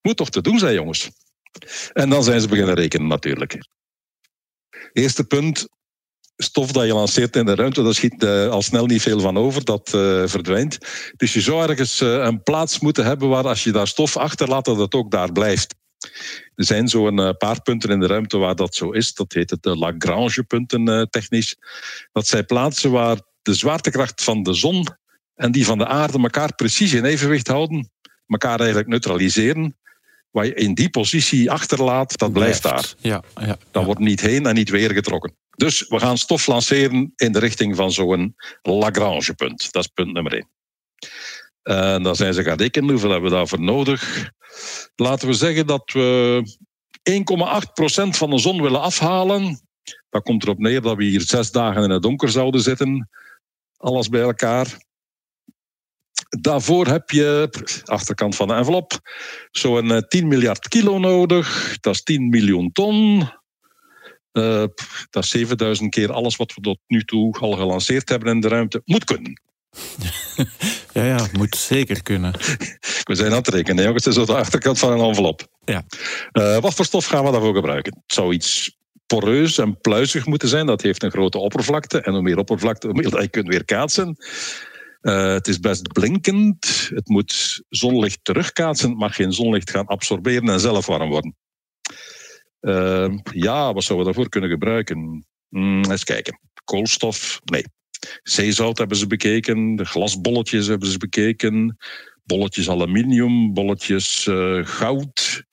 Moet 0.00 0.16
toch 0.16 0.30
te 0.30 0.40
doen 0.40 0.58
zijn, 0.58 0.74
jongens. 0.74 1.10
En 1.92 2.10
dan 2.10 2.24
zijn 2.24 2.40
ze 2.40 2.48
beginnen 2.48 2.74
rekenen 2.74 3.06
natuurlijk. 3.06 3.58
Eerste 4.92 5.24
punt, 5.24 5.68
stof 6.36 6.72
dat 6.72 6.86
je 6.86 6.94
lanceert 6.94 7.36
in 7.36 7.44
de 7.44 7.54
ruimte, 7.54 7.82
daar 7.82 7.94
schiet 7.94 8.22
eh, 8.22 8.48
al 8.48 8.62
snel 8.62 8.86
niet 8.86 9.02
veel 9.02 9.20
van 9.20 9.36
over, 9.36 9.64
dat 9.64 9.94
eh, 9.94 10.22
verdwijnt. 10.26 10.78
Dus 11.16 11.32
je 11.32 11.40
zou 11.40 11.68
ergens 11.68 12.00
eh, 12.00 12.08
een 12.08 12.42
plaats 12.42 12.80
moeten 12.80 13.04
hebben 13.04 13.28
waar 13.28 13.46
als 13.46 13.64
je 13.64 13.72
daar 13.72 13.86
stof 13.86 14.16
achterlaat, 14.16 14.64
dat 14.64 14.78
het 14.78 14.94
ook 14.94 15.10
daar 15.10 15.32
blijft. 15.32 15.74
Er 16.54 16.64
zijn 16.64 16.88
zo'n 16.88 17.36
paar 17.38 17.62
punten 17.62 17.90
in 17.90 18.00
de 18.00 18.06
ruimte 18.06 18.38
waar 18.38 18.54
dat 18.54 18.74
zo 18.74 18.90
is. 18.90 19.14
Dat 19.14 19.32
heet 19.32 19.50
het 19.50 19.62
de 19.62 19.76
Lagrange-punten 19.76 21.08
technisch. 21.10 21.56
Dat 22.12 22.26
zijn 22.26 22.46
plaatsen 22.46 22.90
waar 22.90 23.20
de 23.42 23.54
zwaartekracht 23.54 24.24
van 24.24 24.42
de 24.42 24.54
zon 24.54 24.86
en 25.34 25.52
die 25.52 25.66
van 25.66 25.78
de 25.78 25.86
aarde 25.86 26.18
elkaar 26.18 26.54
precies 26.54 26.92
in 26.92 27.04
evenwicht 27.04 27.46
houden, 27.46 27.90
elkaar 28.26 28.58
eigenlijk 28.58 28.88
neutraliseren. 28.88 29.76
Waar 30.32 30.46
je 30.46 30.54
in 30.54 30.74
die 30.74 30.90
positie 30.90 31.50
achterlaat, 31.50 32.18
dat 32.18 32.32
blijft 32.32 32.62
daar. 32.62 32.94
Ja, 32.98 33.22
ja. 33.40 33.56
Dan 33.70 33.84
wordt 33.84 34.00
niet 34.00 34.20
heen 34.20 34.46
en 34.46 34.54
niet 34.54 34.70
weer 34.70 34.90
getrokken. 34.92 35.36
Dus 35.56 35.88
we 35.88 35.98
gaan 35.98 36.18
stof 36.18 36.46
lanceren 36.46 37.12
in 37.16 37.32
de 37.32 37.38
richting 37.38 37.76
van 37.76 37.92
zo'n 37.92 38.34
Lagrange-punt. 38.62 39.72
Dat 39.72 39.84
is 39.84 39.90
punt 39.94 40.12
nummer 40.12 40.32
één. 40.32 40.48
En 41.62 42.02
dan 42.02 42.16
zijn 42.16 42.34
ze 42.34 42.42
gaan 42.42 42.58
rekenen, 42.58 42.90
hoeveel 42.90 43.10
hebben 43.10 43.30
we 43.30 43.36
daarvoor 43.36 43.60
nodig? 43.60 44.30
Laten 44.94 45.28
we 45.28 45.34
zeggen 45.34 45.66
dat 45.66 45.90
we 45.92 46.42
1,8% 47.10 48.08
van 48.08 48.30
de 48.30 48.38
zon 48.38 48.62
willen 48.62 48.80
afhalen. 48.80 49.60
Dat 50.10 50.22
komt 50.22 50.42
erop 50.42 50.58
neer 50.58 50.80
dat 50.80 50.96
we 50.96 51.04
hier 51.04 51.20
zes 51.20 51.50
dagen 51.50 51.82
in 51.82 51.90
het 51.90 52.02
donker 52.02 52.28
zouden 52.28 52.60
zitten. 52.60 53.08
Alles 53.76 54.08
bij 54.08 54.20
elkaar. 54.20 54.66
Daarvoor 56.28 56.86
heb 56.86 57.10
je, 57.10 57.50
achterkant 57.84 58.36
van 58.36 58.48
de 58.48 58.54
envelop, 58.54 58.92
zo'n 59.50 59.90
eh, 59.90 59.98
10 59.98 60.28
miljard 60.28 60.68
kilo 60.68 60.98
nodig. 60.98 61.76
Dat 61.80 61.94
is 61.94 62.02
10 62.02 62.28
miljoen 62.28 62.72
ton. 62.72 63.30
Uh, 64.32 64.64
dat 65.10 65.26
7000 65.26 65.90
keer 65.90 66.12
alles 66.12 66.36
wat 66.36 66.54
we 66.54 66.60
tot 66.60 66.78
nu 66.86 67.04
toe 67.04 67.38
al 67.38 67.52
gelanceerd 67.52 68.08
hebben 68.08 68.34
in 68.34 68.40
de 68.40 68.48
ruimte 68.48 68.82
moet 68.84 69.04
kunnen. 69.04 69.40
ja, 70.92 71.04
ja, 71.04 71.26
moet 71.32 71.56
zeker 71.56 72.02
kunnen. 72.02 72.32
We 73.08 73.14
zijn 73.14 73.30
aan 73.30 73.36
het 73.36 73.48
rekenen, 73.48 73.84
jongens. 73.84 74.04
Het 74.04 74.14
is 74.14 74.20
op 74.20 74.26
de 74.26 74.36
achterkant 74.36 74.78
van 74.78 74.92
een 74.92 75.08
envelop. 75.08 75.46
Ja. 75.64 75.84
Uh, 76.32 76.58
wat 76.58 76.74
voor 76.74 76.84
stof 76.84 77.04
gaan 77.06 77.24
we 77.24 77.30
daarvoor 77.30 77.54
gebruiken? 77.54 77.94
Het 77.94 78.14
zou 78.14 78.32
iets 78.32 78.76
poreus 79.06 79.58
en 79.58 79.80
pluizig 79.80 80.26
moeten 80.26 80.48
zijn. 80.48 80.66
Dat 80.66 80.82
heeft 80.82 81.02
een 81.02 81.10
grote 81.10 81.38
oppervlakte. 81.38 82.00
En 82.00 82.12
hoe 82.12 82.22
meer 82.22 82.38
oppervlakte, 82.38 82.86
hoe 82.86 82.96
meer 82.96 83.10
dat 83.10 83.22
je 83.26 83.28
kunt 83.28 83.48
weer 83.48 83.64
kaatsen. 83.64 84.16
Uh, 85.02 85.32
het 85.32 85.48
is 85.48 85.60
best 85.60 85.92
blinkend. 85.92 86.90
Het 86.94 87.08
moet 87.08 87.62
zonlicht 87.68 88.18
terugkaatsen. 88.22 88.88
Het 88.88 88.98
mag 88.98 89.14
geen 89.14 89.32
zonlicht 89.32 89.70
gaan 89.70 89.86
absorberen 89.86 90.48
en 90.48 90.60
zelf 90.60 90.86
warm 90.86 91.08
worden. 91.08 91.36
Uh, 92.60 93.18
ja, 93.32 93.72
wat 93.72 93.84
zouden 93.84 94.06
we 94.06 94.12
daarvoor 94.12 94.28
kunnen 94.28 94.50
gebruiken? 94.50 95.26
Mm, 95.48 95.84
eens 95.84 96.04
kijken. 96.04 96.40
Koolstof? 96.64 97.40
Nee. 97.44 97.64
Zeezout 98.22 98.78
hebben 98.78 98.96
ze 98.96 99.06
bekeken. 99.06 99.76
De 99.76 99.84
glasbolletjes 99.84 100.66
hebben 100.66 100.88
ze 100.88 100.98
bekeken. 100.98 101.76
Bolletjes 102.24 102.68
aluminium, 102.68 103.54
bolletjes 103.54 104.26
uh, 104.26 104.66
goud. 104.66 105.44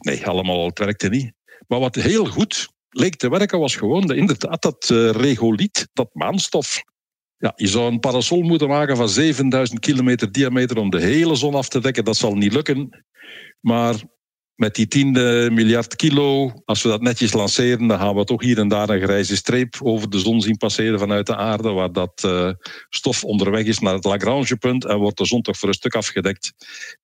Nee, 0.00 0.26
allemaal, 0.26 0.66
het 0.66 0.78
werkte 0.78 1.08
niet. 1.08 1.32
Maar 1.66 1.80
wat 1.80 1.94
heel 1.94 2.26
goed 2.26 2.68
leek 2.88 3.16
te 3.16 3.30
werken 3.30 3.58
was 3.58 3.76
gewoon 3.76 4.06
de, 4.06 4.16
inderdaad 4.16 4.62
dat 4.62 4.88
uh, 4.92 5.10
regoliet, 5.10 5.88
dat 5.92 6.08
maanstof. 6.12 6.82
Ja, 7.38 7.52
je 7.56 7.66
zou 7.66 7.92
een 7.92 8.00
parasol 8.00 8.42
moeten 8.42 8.68
maken 8.68 8.96
van 8.96 9.08
7000 9.08 9.80
kilometer 9.80 10.32
diameter 10.32 10.78
om 10.78 10.90
de 10.90 11.00
hele 11.00 11.34
zon 11.34 11.54
af 11.54 11.68
te 11.68 11.80
dekken. 11.80 12.04
Dat 12.04 12.16
zal 12.16 12.34
niet 12.34 12.52
lukken. 12.52 13.04
Maar 13.60 13.94
met 14.54 14.74
die 14.74 14.86
10 14.86 15.12
miljard 15.54 15.96
kilo, 15.96 16.52
als 16.64 16.82
we 16.82 16.88
dat 16.88 17.00
netjes 17.00 17.32
lanceren, 17.32 17.86
dan 17.86 17.98
gaan 17.98 18.14
we 18.14 18.24
toch 18.24 18.42
hier 18.42 18.58
en 18.58 18.68
daar 18.68 18.88
een 18.88 19.02
grijze 19.02 19.36
streep 19.36 19.76
over 19.82 20.10
de 20.10 20.18
zon 20.18 20.40
zien 20.40 20.56
passeren 20.56 20.98
vanuit 20.98 21.26
de 21.26 21.36
aarde, 21.36 21.70
waar 21.70 21.92
dat 21.92 22.22
uh, 22.26 22.50
stof 22.88 23.24
onderweg 23.24 23.64
is 23.64 23.78
naar 23.78 23.94
het 23.94 24.04
Lagrangepunt 24.04 24.84
en 24.84 24.98
wordt 24.98 25.18
de 25.18 25.26
zon 25.26 25.42
toch 25.42 25.58
voor 25.58 25.68
een 25.68 25.74
stuk 25.74 25.94
afgedekt. 25.94 26.52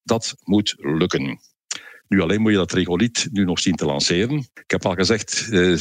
Dat 0.03 0.35
moet 0.43 0.75
lukken. 0.77 1.39
Nu 2.07 2.21
alleen 2.21 2.41
moet 2.41 2.51
je 2.51 2.57
dat 2.57 2.71
regoliet 2.71 3.27
nu 3.31 3.45
nog 3.45 3.59
zien 3.59 3.75
te 3.75 3.85
lanceren. 3.85 4.37
Ik 4.37 4.63
heb 4.71 4.85
al 4.85 4.93
gezegd, 4.93 5.47
eh, 5.51 5.75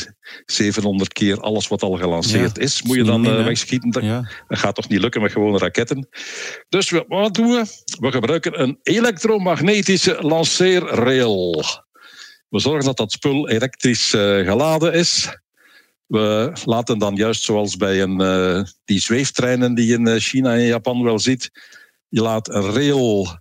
700 0.47 1.13
keer 1.13 1.41
alles 1.41 1.69
wat 1.69 1.83
al 1.83 1.97
gelanceerd 1.97 2.57
Ja, 2.57 2.63
is, 2.63 2.83
moet 2.83 2.97
je 2.97 3.03
dan 3.05 3.25
eh, 3.27 3.37
hè? 3.37 3.43
wegschieten. 3.43 3.91
Dat, 3.91 4.03
Ja. 4.03 4.31
gaat 4.49 4.75
toch 4.75 4.89
niet 4.89 5.01
lukken 5.01 5.23
met 5.23 5.33
gewone 5.33 5.59
raketten. 5.59 6.09
Dus 6.69 6.91
we- 6.91 7.05
wat 7.09 7.35
doen 7.35 7.51
we? 7.51 7.65
We 8.01 8.11
gebruiken 8.13 8.61
een 8.63 8.79
elektromagnetische 8.83 10.17
lanceerrail. 10.21 11.65
We 12.49 12.59
zorgen 12.59 12.85
dat 12.85 12.97
dat 12.97 13.13
spul 13.13 13.49
elektrisch 13.49 14.15
eh, 14.15 14.21
geladen 14.39 14.93
is. 14.93 15.37
We 16.07 16.53
laten 16.65 16.99
dan 16.99 17.15
juist 17.17 17.43
zoals 17.43 17.77
bij 17.77 18.03
een, 18.03 18.21
eh, 18.21 18.63
die 18.85 19.01
zweeftreinen 19.01 19.75
die 19.75 19.87
je 19.87 19.95
in 19.95 20.07
eh, 20.07 20.21
China 20.21 20.53
en 20.55 20.65
Japan 20.67 21.03
wel 21.03 21.19
ziet. 21.19 21.51
Je 22.09 22.23
laat 22.23 22.49
een 22.49 22.73
rail 22.73 23.41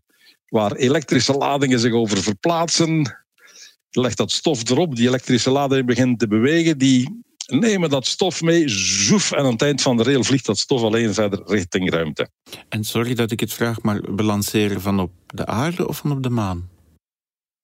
waar 0.52 0.76
elektrische 0.76 1.34
ladingen 1.34 1.80
zich 1.80 1.94
over 1.94 2.18
verplaatsen. 2.18 3.18
Legt 3.90 4.18
dat 4.18 4.32
stof 4.32 4.70
erop, 4.70 4.96
die 4.96 5.08
elektrische 5.08 5.52
lading 5.52 5.86
begint 5.86 6.20
te 6.20 6.28
bewegen. 6.28 6.78
Die 6.78 7.24
nemen 7.48 7.90
dat 7.90 8.06
stof 8.06 8.42
mee, 8.42 8.70
zoef, 8.70 9.32
en 9.32 9.44
aan 9.44 9.52
het 9.52 9.62
eind 9.62 9.82
van 9.82 9.98
de 9.98 10.04
rail 10.04 10.24
vliegt 10.24 10.46
dat 10.46 10.58
stof 10.58 10.82
alleen 10.82 11.14
verder 11.14 11.42
richting 11.46 11.90
ruimte. 11.90 12.30
En 12.70 12.84
sorry 12.84 13.14
dat 13.14 13.32
ik 13.32 13.40
het 13.40 13.54
vraag, 13.54 13.82
maar 13.82 14.02
balanceren 14.16 14.82
van 14.82 15.00
op 15.00 15.12
de 15.28 15.46
aarde 15.46 15.88
of 15.88 15.98
van 15.98 16.12
op 16.12 16.24
de 16.24 16.30
maan? 16.30 16.70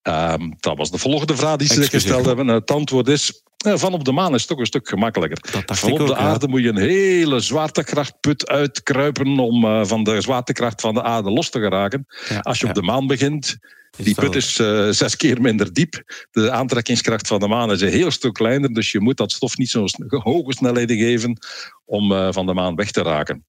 Ehm, 0.07 0.51
dat 0.59 0.77
was 0.77 0.91
de 0.91 0.97
volgende 0.97 1.35
vraag 1.35 1.55
die 1.55 1.67
ze 1.67 1.81
gesteld 1.81 2.25
hebben. 2.25 2.47
Het 2.47 2.71
antwoord 2.71 3.07
is, 3.07 3.43
eh, 3.57 3.77
van 3.77 3.93
op 3.93 4.03
de 4.03 4.11
maan 4.11 4.33
is 4.33 4.45
toch 4.45 4.59
een 4.59 4.65
stuk 4.65 4.89
gemakkelijker. 4.89 5.37
Van 5.65 5.91
op 5.91 5.97
de 5.97 6.03
ook, 6.03 6.09
ja. 6.09 6.15
aarde 6.15 6.47
moet 6.47 6.61
je 6.61 6.69
een 6.69 6.77
hele 6.77 7.39
zwaartekrachtput 7.39 8.47
uitkruipen 8.47 9.39
om 9.39 9.65
eh, 9.65 9.85
van 9.85 10.03
de 10.03 10.21
zwaartekracht 10.21 10.81
van 10.81 10.93
de 10.93 11.03
aarde 11.03 11.31
los 11.31 11.49
te 11.49 11.59
geraken. 11.59 12.05
Ja, 12.29 12.39
Als 12.39 12.59
je 12.59 12.63
ja. 12.63 12.69
op 12.71 12.77
de 12.77 12.83
maan 12.85 13.07
begint, 13.07 13.57
die 13.97 14.15
put 14.15 14.35
is 14.35 14.59
eh, 14.59 14.89
zes 14.89 15.15
keer 15.15 15.41
minder 15.41 15.73
diep. 15.73 16.25
De 16.31 16.51
aantrekkingskracht 16.51 17.27
van 17.27 17.39
de 17.39 17.47
maan 17.47 17.71
is 17.71 17.81
een 17.81 17.89
heel 17.89 18.11
stuk 18.11 18.33
kleiner, 18.33 18.73
dus 18.73 18.91
je 18.91 18.99
moet 18.99 19.17
dat 19.17 19.31
stof 19.31 19.57
niet 19.57 19.69
zo'n 19.69 19.89
hoge 20.07 20.51
snelheden 20.51 20.97
geven 20.97 21.37
om 21.85 22.33
van 22.33 22.45
de 22.45 22.53
maan 22.53 22.75
weg 22.75 22.91
te 22.91 23.01
raken. 23.01 23.45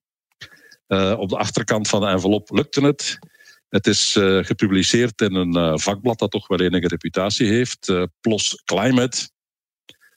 Op 1.19 1.29
de 1.29 1.37
achterkant 1.37 1.89
van 1.89 2.01
de 2.01 2.07
envelop 2.07 2.51
lukte 2.51 2.81
het. 2.81 3.19
Het 3.69 3.87
is 3.87 4.17
eh, 4.17 4.39
gepubliceerd 4.45 5.21
in 5.21 5.35
een 5.35 5.57
eh, 5.57 5.73
vakblad 5.77 6.19
dat 6.19 6.31
toch 6.31 6.49
wel 6.49 6.61
enige 6.61 6.89
reputatie 6.89 7.49
heeft, 7.49 7.89
eh, 7.89 8.03
PLOS 8.21 8.63
Climate. 8.65 9.31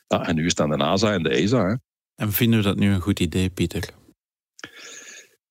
Ja, 0.07 0.27
en 0.27 0.35
nu 0.35 0.45
is 0.45 0.49
het 0.49 0.59
aan 0.59 0.69
de 0.69 0.77
NASA 0.77 1.13
en 1.13 1.23
de 1.23 1.29
ESA. 1.29 1.67
Hè. 1.67 1.75
En 2.15 2.31
vinden 2.31 2.59
we 2.59 2.65
dat 2.65 2.77
nu 2.77 2.93
een 2.93 3.01
goed 3.01 3.19
idee, 3.19 3.49
Pieter? 3.49 3.89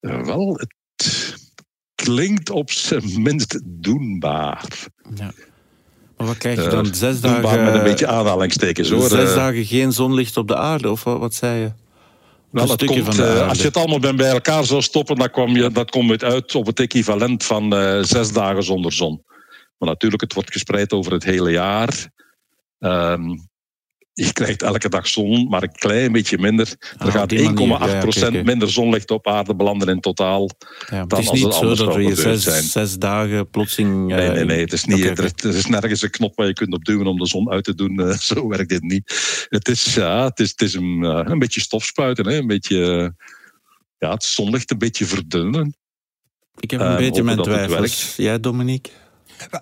Wel, 0.00 0.54
het 0.54 0.74
klinkt 1.94 2.50
op 2.50 2.70
zijn 2.70 3.22
minst 3.22 3.60
doenbaar. 3.64 4.68
Ja. 5.14 5.32
Maar 6.16 6.26
wat 6.26 6.38
krijg 6.38 6.64
je 6.64 6.70
dan? 6.70 6.94
Zes 6.94 7.20
Doenbaar 7.20 7.42
dagen, 7.42 7.64
met 7.64 7.74
een 7.74 7.82
beetje 7.82 8.06
aanhalingstekens 8.06 8.90
hoor. 8.90 9.08
zes 9.08 9.34
dagen 9.34 9.64
geen 9.64 9.92
zonlicht 9.92 10.36
op 10.36 10.48
de 10.48 10.56
aarde, 10.56 10.90
of 10.90 11.04
wat, 11.04 11.18
wat 11.18 11.34
zei 11.34 11.60
je? 11.60 11.72
Wel, 12.50 12.66
stukje 12.66 13.02
komt, 13.02 13.14
van 13.14 13.24
eh, 13.24 13.48
als 13.48 13.58
je 13.58 13.64
het 13.64 13.76
allemaal 13.76 14.14
bij 14.14 14.30
elkaar 14.30 14.64
zou 14.64 14.82
stoppen, 14.82 15.16
dan 15.16 15.30
kom 15.30 15.56
je, 15.56 15.70
dat 15.70 15.90
komt 15.90 16.24
uit 16.24 16.54
op 16.54 16.66
het 16.66 16.80
equivalent 16.80 17.44
van 17.44 17.74
eh, 17.74 18.02
zes 18.02 18.32
dagen 18.32 18.62
zonder 18.62 18.92
zon. 18.92 19.24
Maar 19.78 19.88
natuurlijk, 19.88 20.22
het 20.22 20.34
wordt 20.34 20.52
gespreid 20.52 20.92
over 20.92 21.12
het 21.12 21.24
hele 21.24 21.50
jaar. 21.50 22.10
Ehm, 22.78 23.36
je 24.24 24.32
krijgt 24.32 24.62
elke 24.62 24.88
dag 24.88 25.08
zon, 25.08 25.48
maar 25.48 25.62
een 25.62 25.72
klein 25.72 26.12
beetje 26.12 26.38
minder. 26.38 26.76
Ah, 26.96 27.06
er 27.06 27.12
gaat 27.12 27.28
die 27.28 27.48
1,8% 27.48 27.52
manier, 27.54 27.68
ja, 27.68 28.30
kijk, 28.30 28.44
minder 28.44 28.70
zonlicht 28.70 29.10
op 29.10 29.26
aarde 29.26 29.54
belanden 29.54 29.88
in 29.88 30.00
totaal. 30.00 30.50
Ja, 30.90 31.00
het 31.00 31.08
Dan 31.10 31.20
is 31.20 31.28
als 31.28 31.38
niet 31.38 31.46
het 31.46 31.54
zo 31.54 31.60
anders 31.60 31.78
dat 31.78 31.88
zou 31.92 31.98
we 31.98 32.06
hier 32.06 32.16
zes, 32.16 32.42
zijn. 32.42 32.62
zes 32.62 32.98
dagen 32.98 33.50
plotseling... 33.50 34.06
Nee, 34.06 34.26
eh, 34.26 34.32
nee, 34.32 34.44
nee. 34.44 34.60
Het 34.60 34.72
is, 34.72 34.84
niet. 34.84 35.04
Er, 35.04 35.32
er 35.36 35.54
is 35.54 35.66
nergens 35.66 36.02
een 36.02 36.10
knop 36.10 36.36
waar 36.36 36.46
je 36.46 36.52
kunt 36.52 36.74
op 36.74 36.84
duwen 36.84 37.06
om 37.06 37.18
de 37.18 37.26
zon 37.26 37.50
uit 37.50 37.64
te 37.64 37.74
doen. 37.74 38.00
Eh, 38.00 38.18
zo 38.30 38.48
werkt 38.48 38.68
dit 38.68 38.82
niet. 38.82 39.46
Het 39.48 39.68
is, 39.68 39.94
ja, 39.94 40.24
het 40.24 40.40
is, 40.40 40.50
het 40.50 40.60
is 40.60 40.74
een, 40.74 41.04
eh, 41.04 41.20
een 41.24 41.38
beetje 41.38 41.60
stofspuiten. 41.60 42.26
Hè? 42.28 42.36
Een 42.36 42.46
beetje, 42.46 43.14
ja, 43.98 44.10
het 44.10 44.24
zonlicht 44.24 44.70
een 44.70 44.78
beetje 44.78 45.04
verdunnen. 45.06 45.74
Ik 46.60 46.70
heb 46.70 46.80
een 46.80 46.96
beetje 46.96 47.22
mijn 47.22 47.38
het 47.38 47.46
twijfels. 47.46 48.14
Jij, 48.16 48.40
Dominique? 48.40 48.92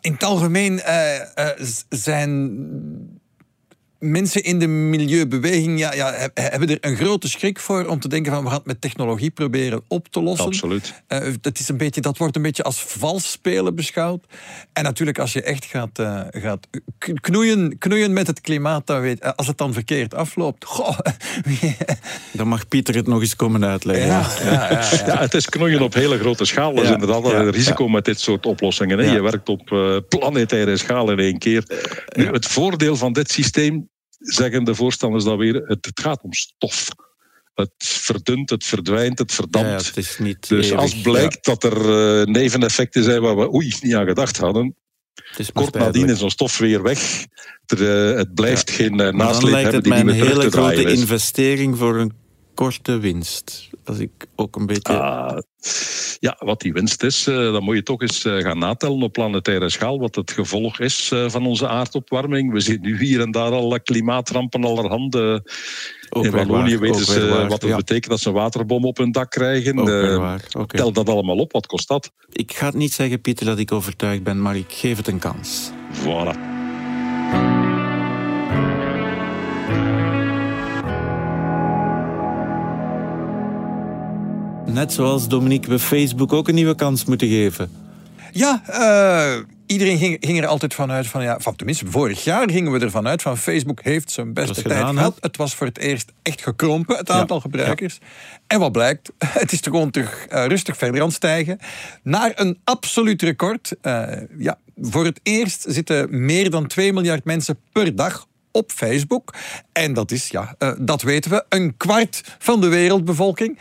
In 0.00 0.12
het 0.12 0.22
algemeen 0.22 0.80
eh, 0.80 1.20
eh, 1.36 1.66
zijn 1.88 3.17
mensen 3.98 4.42
in 4.44 4.58
de 4.58 4.66
milieubeweging 4.66 5.78
ja, 5.78 5.94
ja, 5.94 6.12
heb- 6.12 6.36
hebben 6.38 6.68
er 6.68 6.78
een 6.80 6.96
grote 6.96 7.28
schrik 7.28 7.58
voor 7.58 7.84
om 7.86 8.00
te 8.00 8.08
denken 8.08 8.32
van 8.32 8.42
we 8.42 8.48
gaan 8.48 8.58
het 8.58 8.66
met 8.66 8.80
technologie 8.80 9.30
proberen 9.30 9.82
op 9.88 10.08
te 10.08 10.22
lossen. 10.22 10.46
Absoluut. 10.46 11.02
Eh, 11.06 11.20
dat, 11.40 11.58
is 11.58 11.68
een 11.68 11.76
beetje, 11.76 12.00
dat 12.00 12.18
wordt 12.18 12.36
een 12.36 12.42
beetje 12.42 12.62
als 12.62 12.82
vals 12.82 13.30
spelen 13.30 13.74
beschouwd. 13.74 14.24
En 14.72 14.82
natuurlijk, 14.82 15.18
als 15.18 15.32
je 15.32 15.42
echt 15.42 15.64
gaat, 15.64 15.98
eh, 15.98 16.20
gaat 16.30 16.66
knoeien, 17.20 17.78
knoeien 17.78 18.12
met 18.12 18.26
het 18.26 18.40
klimaat, 18.40 18.86
dan 18.86 19.00
weet, 19.00 19.20
eh, 19.20 19.30
als 19.36 19.46
het 19.46 19.58
dan 19.58 19.72
verkeerd 19.72 20.14
afloopt. 20.14 20.64
Goh, 20.74 20.98
Dan 22.32 22.48
mag 22.48 22.68
Pieter 22.68 22.94
het 22.94 23.06
nog 23.06 23.20
eens 23.20 23.36
komen 23.36 23.64
uitleggen. 23.64 24.06
ja, 24.06 24.26
ja, 24.44 24.50
ja, 24.50 24.70
ja. 24.70 25.06
Ja, 25.06 25.18
het 25.18 25.34
is 25.34 25.48
knoeien 25.48 25.80
op 25.82 25.94
hele 25.94 26.18
grote 26.18 26.44
schaal. 26.44 26.74
Dat 26.74 26.82
is 26.82 26.88
Ja, 26.88 26.94
inderdaad 26.94 27.22
ja, 27.30 27.38
een 27.38 27.50
risico 27.50 27.88
met 27.88 28.04
dit 28.04 28.20
soort 28.20 28.46
oplossingen. 28.46 28.98
Hè? 28.98 29.04
Ja. 29.04 29.12
Je 29.12 29.22
werkt 29.22 29.48
op 29.48 29.66
planetaire 30.08 30.76
schaal 30.76 31.10
in 31.10 31.18
één 31.18 31.38
keer. 31.38 31.64
Nu, 32.16 32.24
ja. 32.24 32.30
het 32.30 32.46
voordeel 32.46 32.96
van 32.96 33.12
dit 33.12 33.30
systeem, 33.30 33.87
zeggen 34.18 34.64
de 34.64 34.74
voorstanders 34.74 35.24
dan 35.24 35.38
weer, 35.38 35.54
het, 35.54 35.84
het 35.84 36.00
gaat 36.00 36.22
om 36.22 36.32
stof. 36.32 36.88
Het 37.54 37.72
verdunt, 37.78 38.50
het 38.50 38.64
verdwijnt, 38.64 39.18
het 39.18 39.32
verdampt. 39.32 39.68
ja, 39.68 39.76
het 39.76 39.96
is 39.96 40.18
niet 40.18 40.48
Dus 40.48 40.64
eeuwig. 40.64 40.80
als 40.80 41.00
blijkt 41.00 41.44
dat 41.44 41.64
er 41.64 42.20
eh, 42.20 42.26
neveneffecten 42.26 43.04
zijn 43.04 43.20
waar 43.20 43.36
we 43.36 43.54
oei 43.54 43.74
niet 43.80 43.94
aan 43.94 44.06
gedacht 44.06 44.36
hadden, 44.36 44.76
het 45.36 45.52
kort 45.52 45.74
nadien 45.74 46.08
is 46.08 46.18
zo'n 46.18 46.30
stof 46.30 46.58
weer 46.58 46.82
weg. 46.82 47.26
Er, 47.66 48.10
eh, 48.10 48.16
het 48.16 48.34
blijft 48.34 48.70
geen 48.70 48.92
uh, 48.92 48.98
dan 48.98 49.16
nasleep 49.16 49.52
lijkt 49.52 49.72
hebben 49.72 49.74
het 49.74 49.84
die 49.84 49.92
niet 49.92 50.00
een 50.00 50.06
meer 50.06 50.14
terug 50.14 50.32
hele 50.32 50.44
te 50.44 50.50
draaien 50.50 50.78
grote 50.78 51.00
investering 51.00 51.78
voor 51.78 51.96
een 51.96 52.12
korte 52.58 52.98
winst. 52.98 53.70
Als 53.84 53.98
ik 53.98 54.10
ook 54.34 54.56
een 54.56 54.66
beetje... 54.66 54.92
Ah, 54.92 55.38
ja, 56.20 56.36
wat 56.38 56.60
die 56.60 56.72
winst 56.72 57.02
is, 57.02 57.26
eh, 57.26 57.34
dan 57.34 57.62
moet 57.62 57.74
je 57.74 57.82
toch 57.82 58.00
eens 58.00 58.24
eh, 58.24 58.36
gaan 58.36 58.58
natellen 58.58 59.02
op 59.02 59.12
planetaire 59.12 59.68
schaal 59.68 59.98
wat 59.98 60.14
het 60.14 60.30
gevolg 60.30 60.80
is 60.80 61.10
eh, 61.12 61.28
van 61.28 61.46
onze 61.46 61.68
aardopwarming. 61.68 62.52
We 62.52 62.60
zien 62.60 62.80
nu 62.80 62.98
hier 62.98 63.20
en 63.20 63.30
daar 63.30 63.52
al 63.52 63.80
klimaatrampen 63.80 64.64
allerhande. 64.64 65.44
ook 66.10 66.24
In 66.24 66.30
Wallonië 66.30 66.78
weten 66.78 67.04
ze 67.04 67.46
wat 67.48 67.62
het 67.62 67.70
Ja, 67.70 67.76
betekent 67.76 68.10
dat 68.10 68.20
ze 68.20 68.28
een 68.28 68.34
waterbom 68.34 68.84
op 68.84 68.96
hun 68.96 69.12
dak 69.12 69.30
krijgen. 69.30 69.74
tel 70.66 70.92
dat 70.92 71.08
allemaal 71.08 71.38
op, 71.38 71.52
wat 71.52 71.66
kost 71.66 71.88
dat? 71.88 72.12
Ik 72.28 72.52
ga 72.52 72.66
het 72.66 72.74
niet 72.74 72.92
zeggen, 72.92 73.20
Pieter, 73.20 73.46
dat 73.46 73.58
ik 73.58 73.72
overtuigd 73.72 74.22
ben, 74.22 74.42
maar 74.42 74.56
ik 74.56 74.72
geef 74.72 74.96
het 74.96 75.06
een 75.06 75.18
kans. 75.18 75.70
Voilà. 75.92 76.57
Net 84.72 84.92
zoals 84.92 85.28
Dominique 85.28 85.70
we 85.70 85.78
Facebook 85.78 86.32
ook 86.32 86.48
een 86.48 86.54
nieuwe 86.54 86.74
kans 86.74 87.04
moeten 87.04 87.28
geven. 87.28 87.70
Ja, 88.32 88.62
eh, 88.66 89.42
iedereen 89.66 89.98
ging, 89.98 90.16
ging, 90.20 90.38
er 90.38 90.46
altijd 90.46 90.74
vanuit 90.74 91.06
van, 91.06 91.22
ja, 91.22 91.40
van, 91.40 91.56
tenminste 91.56 91.86
vorig 91.86 92.24
jaar 92.24 92.50
gingen 92.50 92.72
we 92.72 92.78
ervan 92.78 93.08
uit 93.08 93.22
van 93.22 93.36
Facebook 93.36 93.82
heeft 93.82 94.10
zijn 94.10 94.32
beste 94.32 94.62
tijd 94.62 94.86
gehad. 94.86 95.16
Het 95.20 95.36
was 95.36 95.54
voor 95.54 95.66
het 95.66 95.78
eerst 95.78 96.12
echt 96.22 96.42
gekrompen, 96.42 96.96
het 96.96 97.10
aantal 97.10 97.40
gebruikers. 97.40 97.98
En 98.46 98.58
wat 98.58 98.72
blijkt, 98.72 99.12
het 99.24 99.52
is 99.52 99.60
gewoon 99.62 99.90
terug 99.90 100.26
uh, 100.30 100.46
rustig 100.46 100.76
verder 100.76 101.00
aan 101.00 101.06
het 101.06 101.16
stijgen. 101.16 101.58
Naar 102.02 102.32
een 102.34 102.58
absoluut 102.64 103.22
record. 103.22 103.72
Uh, 103.82 104.06
ja, 104.38 104.58
voor 104.80 105.04
het 105.04 105.20
eerst 105.22 105.64
zitten 105.68 106.24
meer 106.24 106.50
dan 106.50 106.66
2 106.66 106.92
miljard 106.92 107.24
mensen 107.24 107.58
per 107.72 107.96
dag 107.96 108.26
op 108.52 108.72
Facebook. 108.72 109.34
En 109.72 109.92
dat 109.92 110.10
is, 110.10 110.28
ja, 110.28 110.54
uh, 110.58 110.72
dat 110.78 111.02
weten 111.02 111.30
we, 111.30 111.44
een 111.48 111.76
kwart 111.76 112.36
van 112.38 112.60
de 112.60 112.68
wereldbevolking. 112.68 113.58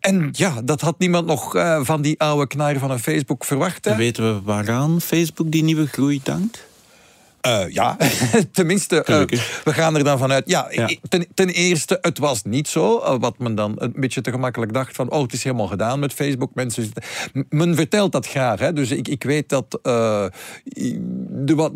En 0.00 0.28
ja, 0.32 0.62
dat 0.62 0.80
had 0.80 0.98
niemand 0.98 1.26
nog 1.26 1.56
uh, 1.56 1.80
van 1.82 2.02
die 2.02 2.20
oude 2.20 2.46
knaar 2.46 2.78
van 2.78 2.90
een 2.90 2.98
Facebook 2.98 3.44
verwacht. 3.44 3.84
Hè? 3.84 3.96
Weten 3.96 4.34
we 4.34 4.42
waaraan 4.42 5.00
Facebook 5.00 5.50
die 5.50 5.62
nieuwe 5.62 5.86
groei 5.86 6.20
dankt? 6.22 6.67
Uh, 7.46 7.68
ja, 7.68 7.96
tenminste, 8.52 9.04
uh, 9.10 9.40
we 9.64 9.72
gaan 9.72 9.96
er 9.96 10.04
dan 10.04 10.18
vanuit. 10.18 10.48
Ja, 10.48 10.66
ja. 10.70 10.90
Ten, 11.08 11.26
ten, 11.34 11.48
eerste, 11.48 11.98
het 12.00 12.18
was 12.18 12.44
niet 12.44 12.68
zo. 12.68 12.98
Uh, 12.98 13.14
wat 13.18 13.38
men 13.38 13.54
dan 13.54 13.74
een 13.76 13.92
beetje 13.96 14.20
te 14.20 14.30
gemakkelijk 14.30 14.72
dacht 14.72 14.96
van... 14.96 15.10
oh, 15.10 15.22
het 15.22 15.32
is 15.32 15.44
helemaal 15.44 15.66
gedaan 15.66 15.98
met 15.98 16.12
Facebook. 16.12 16.54
Mensen 16.54 16.82
zitten... 16.82 17.02
Men 17.48 17.74
vertelt 17.74 18.12
dat 18.12 18.26
graag. 18.26 18.60
Hè? 18.60 18.72
Dus 18.72 18.90
ik, 18.90 19.08
ik 19.08 19.24
weet 19.24 19.48
dat... 19.48 19.78
de, 19.82 21.54
wat, 21.54 21.72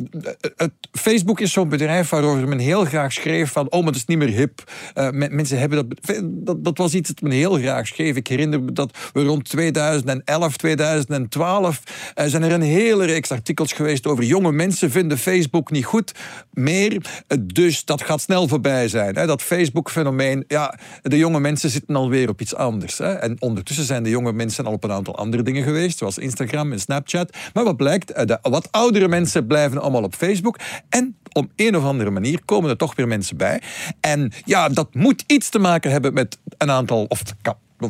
het, 0.57 0.73
Facebook 0.93 1.41
is 1.41 1.53
zo'n 1.53 1.69
bedrijf 1.69 2.09
waarover 2.09 2.49
men 2.49 2.59
heel 2.59 2.85
graag 2.85 3.13
schreef 3.13 3.53
van... 3.53 3.71
oh, 3.71 3.79
maar 3.79 3.93
het 3.93 3.97
is 3.97 4.05
niet 4.05 4.19
meer 4.19 4.29
hip. 4.29 4.71
mensen 5.11 5.59
hebben 5.59 5.89
dat, 5.89 6.21
dat... 6.25 6.65
Dat 6.65 6.79
was 6.79 6.95
iets 6.95 7.09
dat 7.09 7.21
men 7.21 7.33
heel 7.33 7.55
graag 7.55 7.87
schreef. 7.87 8.17
Ik 8.17 8.27
herinner 8.27 8.63
me 8.63 8.73
dat 8.73 8.97
we 9.13 9.25
rond 9.25 9.49
2011, 9.49 10.57
2012... 10.57 11.83
zijn 12.15 12.43
er 12.43 12.53
een 12.53 12.63
hele 12.63 13.05
reeks 13.05 13.31
artikels 13.31 13.73
geweest 13.73 14.07
over 14.07 14.25
jonge 14.25 14.53
mensen 14.53 14.91
vinden 14.91 15.19
Facebook 15.19 15.52
niet 15.53 15.85
goed 15.85 16.13
meer. 16.53 17.25
Dus 17.41 17.85
dat 17.85 18.03
gaat 18.03 18.21
snel 18.21 18.49
voorbij 18.49 18.89
zijn. 18.89 19.15
Dat 19.15 19.43
Facebook-fenomeen, 19.43 20.45
ja, 20.49 20.79
de 21.03 21.17
jonge 21.17 21.41
mensen 21.41 21.71
zitten 21.71 21.97
alweer 21.97 22.29
op 22.29 22.41
iets 22.41 22.55
anders. 22.55 23.01
En 23.01 23.37
ondertussen 23.39 23.85
zijn 23.85 24.03
de 24.03 24.11
jonge 24.11 24.33
mensen 24.33 24.67
al 24.67 24.73
op 24.73 24.85
een 24.85 24.93
aantal 24.93 25.17
andere 25.17 25.43
dingen 25.43 25.63
geweest, 25.63 25.99
zoals 25.99 26.19
Instagram 26.19 26.73
en 26.73 26.81
Snapchat. 26.81 27.37
Maar 27.53 27.65
wat 27.65 27.77
blijkt, 27.77 28.11
eh, 28.11 28.27
de 28.27 28.39
wat 28.43 28.69
oudere 28.71 29.09
mensen 29.09 29.47
blijven 29.47 29.81
allemaal 29.81 30.03
op 30.03 30.15
Facebook. 30.15 30.59
En 30.89 31.17
op 31.33 31.51
een 31.57 31.77
of 31.77 31.85
andere 31.85 32.11
manier 32.11 32.45
komen 32.45 32.71
er 32.71 32.77
toch 32.77 32.95
weer 32.95 33.09
mensen 33.09 33.37
bij. 33.37 33.63
En 34.01 34.33
ja, 34.45 34.69
dat 34.69 34.95
moet 34.95 35.25
iets 35.27 35.49
te 35.49 35.59
maken 35.59 35.91
hebben 35.91 36.15
met 36.15 36.39
een 36.59 36.71
aantal, 36.71 37.05
of 37.09 37.23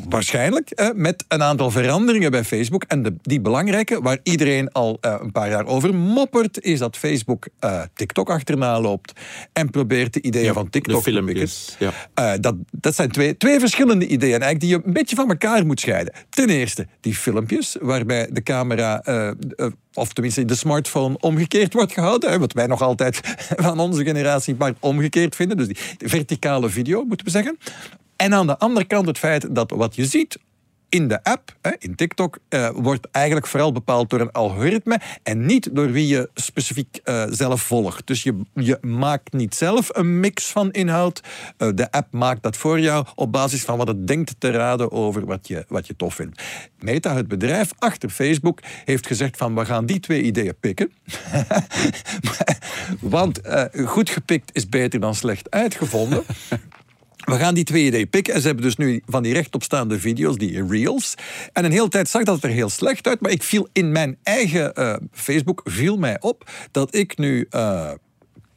waarschijnlijk 0.08 0.92
met 0.94 1.24
een 1.28 1.42
aantal 1.42 1.70
veranderingen 1.70 2.30
bij 2.30 2.44
Facebook. 2.44 2.84
En 2.88 3.02
de, 3.02 3.14
die 3.22 3.40
belangrijke, 3.40 4.02
waar 4.02 4.18
iedereen 4.22 4.72
al 4.72 4.98
uh, 5.00 5.16
een 5.20 5.32
paar 5.32 5.50
jaar 5.50 5.66
over 5.66 5.94
moppert, 5.94 6.60
is 6.60 6.78
dat 6.78 6.96
Facebook 6.96 7.46
uh, 7.60 7.82
TikTok 7.94 8.30
achterna 8.30 8.80
loopt 8.80 9.12
en 9.52 9.70
probeert 9.70 10.12
de 10.12 10.22
ideeën 10.22 10.44
ja, 10.44 10.52
van 10.52 10.70
TikTok 10.70 11.02
te 11.02 11.22
pikken. 11.24 11.48
Ja. 11.78 11.92
Uh, 12.18 12.40
dat, 12.40 12.54
dat 12.70 12.94
zijn 12.94 13.10
twee, 13.10 13.36
twee 13.36 13.58
verschillende 13.60 14.06
ideeën 14.06 14.40
eigenlijk 14.42 14.60
die 14.60 14.70
je 14.70 14.80
een 14.84 14.92
beetje 14.92 15.16
van 15.16 15.28
elkaar 15.28 15.66
moet 15.66 15.80
scheiden. 15.80 16.14
Ten 16.28 16.48
eerste 16.48 16.86
die 17.00 17.14
filmpjes, 17.14 17.76
waarbij 17.80 18.28
de 18.32 18.42
camera 18.42 19.02
of 19.94 20.12
tenminste 20.12 20.44
de 20.44 20.54
smartphone 20.54 21.16
omgekeerd 21.20 21.72
wordt 21.72 21.92
gehouden. 21.92 22.40
Wat 22.40 22.52
wij 22.52 22.66
nog 22.66 22.82
altijd 22.82 23.20
van 23.66 23.78
onze 23.78 24.04
generatie 24.04 24.54
maar 24.58 24.72
omgekeerd 24.80 25.36
vinden. 25.36 25.56
Dus 25.56 25.66
die 25.66 25.76
verticale 25.98 26.68
video, 26.68 27.04
moeten 27.04 27.26
we 27.26 27.32
zeggen. 27.32 27.58
En 28.22 28.34
aan 28.34 28.46
de 28.46 28.58
andere 28.58 28.86
kant 28.86 29.06
het 29.06 29.18
feit 29.18 29.54
dat 29.54 29.70
wat 29.70 29.94
je 29.94 30.06
ziet 30.06 30.38
in 30.88 31.08
de 31.08 31.24
app, 31.24 31.56
in 31.78 31.94
TikTok, 31.94 32.38
eh, 32.48 32.70
wordt 32.74 33.08
eigenlijk 33.10 33.46
vooral 33.46 33.72
bepaald 33.72 34.10
door 34.10 34.20
een 34.20 34.32
algoritme 34.32 35.00
en 35.22 35.46
niet 35.46 35.68
door 35.72 35.90
wie 35.90 36.06
je 36.06 36.30
specifiek 36.34 37.00
uh, 37.04 37.24
zelf 37.30 37.62
volgt. 37.62 38.06
Dus 38.06 38.22
je, 38.22 38.40
je 38.54 38.78
maakt 38.80 39.32
niet 39.32 39.54
zelf 39.54 39.88
een 39.92 40.20
mix 40.20 40.46
van 40.46 40.70
inhoud. 40.70 41.20
Uh, 41.58 41.68
de 41.74 41.90
app 41.90 42.12
maakt 42.12 42.42
dat 42.42 42.56
voor 42.56 42.80
jou 42.80 43.06
op 43.14 43.32
basis 43.32 43.62
van 43.62 43.78
wat 43.78 43.88
het 43.88 44.06
denkt 44.06 44.34
te 44.38 44.50
raden 44.50 44.92
over 44.92 45.26
wat 45.26 45.48
je, 45.48 45.64
wat 45.68 45.86
je 45.86 45.96
tof 45.96 46.14
vindt. 46.14 46.42
Meta, 46.78 47.14
het 47.14 47.28
bedrijf 47.28 47.70
achter 47.78 48.10
Facebook, 48.10 48.60
heeft 48.84 49.06
gezegd 49.06 49.36
van 49.36 49.54
we 49.54 49.64
gaan 49.64 49.86
die 49.86 50.00
twee 50.00 50.22
ideeën 50.22 50.56
pikken. 50.60 50.92
Want 53.00 53.40
goed 53.84 54.10
gepikt 54.10 54.50
is 54.52 54.68
beter 54.68 55.00
dan 55.00 55.14
slecht 55.14 55.50
uitgevonden. 55.50 56.24
We 57.24 57.36
gaan 57.36 57.54
die 57.54 57.64
twee 57.64 57.84
ideeën 57.84 58.08
pikken. 58.08 58.34
En 58.34 58.40
ze 58.40 58.46
hebben 58.46 58.64
dus 58.64 58.76
nu 58.76 59.02
van 59.06 59.22
die 59.22 59.32
rechtopstaande 59.32 59.98
video's, 59.98 60.36
die 60.36 60.66
reels. 60.66 61.14
En 61.52 61.64
een 61.64 61.72
hele 61.72 61.88
tijd 61.88 62.08
zag 62.08 62.22
dat 62.22 62.42
er 62.42 62.50
heel 62.50 62.68
slecht 62.68 63.06
uit. 63.06 63.20
Maar 63.20 63.30
ik 63.30 63.42
viel 63.42 63.68
in 63.72 63.92
mijn 63.92 64.18
eigen 64.22 64.72
uh, 64.78 64.96
Facebook, 65.12 65.60
viel 65.64 65.96
mij 65.96 66.20
op 66.20 66.50
dat 66.70 66.94
ik 66.94 67.18
nu... 67.18 67.46
Uh, 67.50 67.90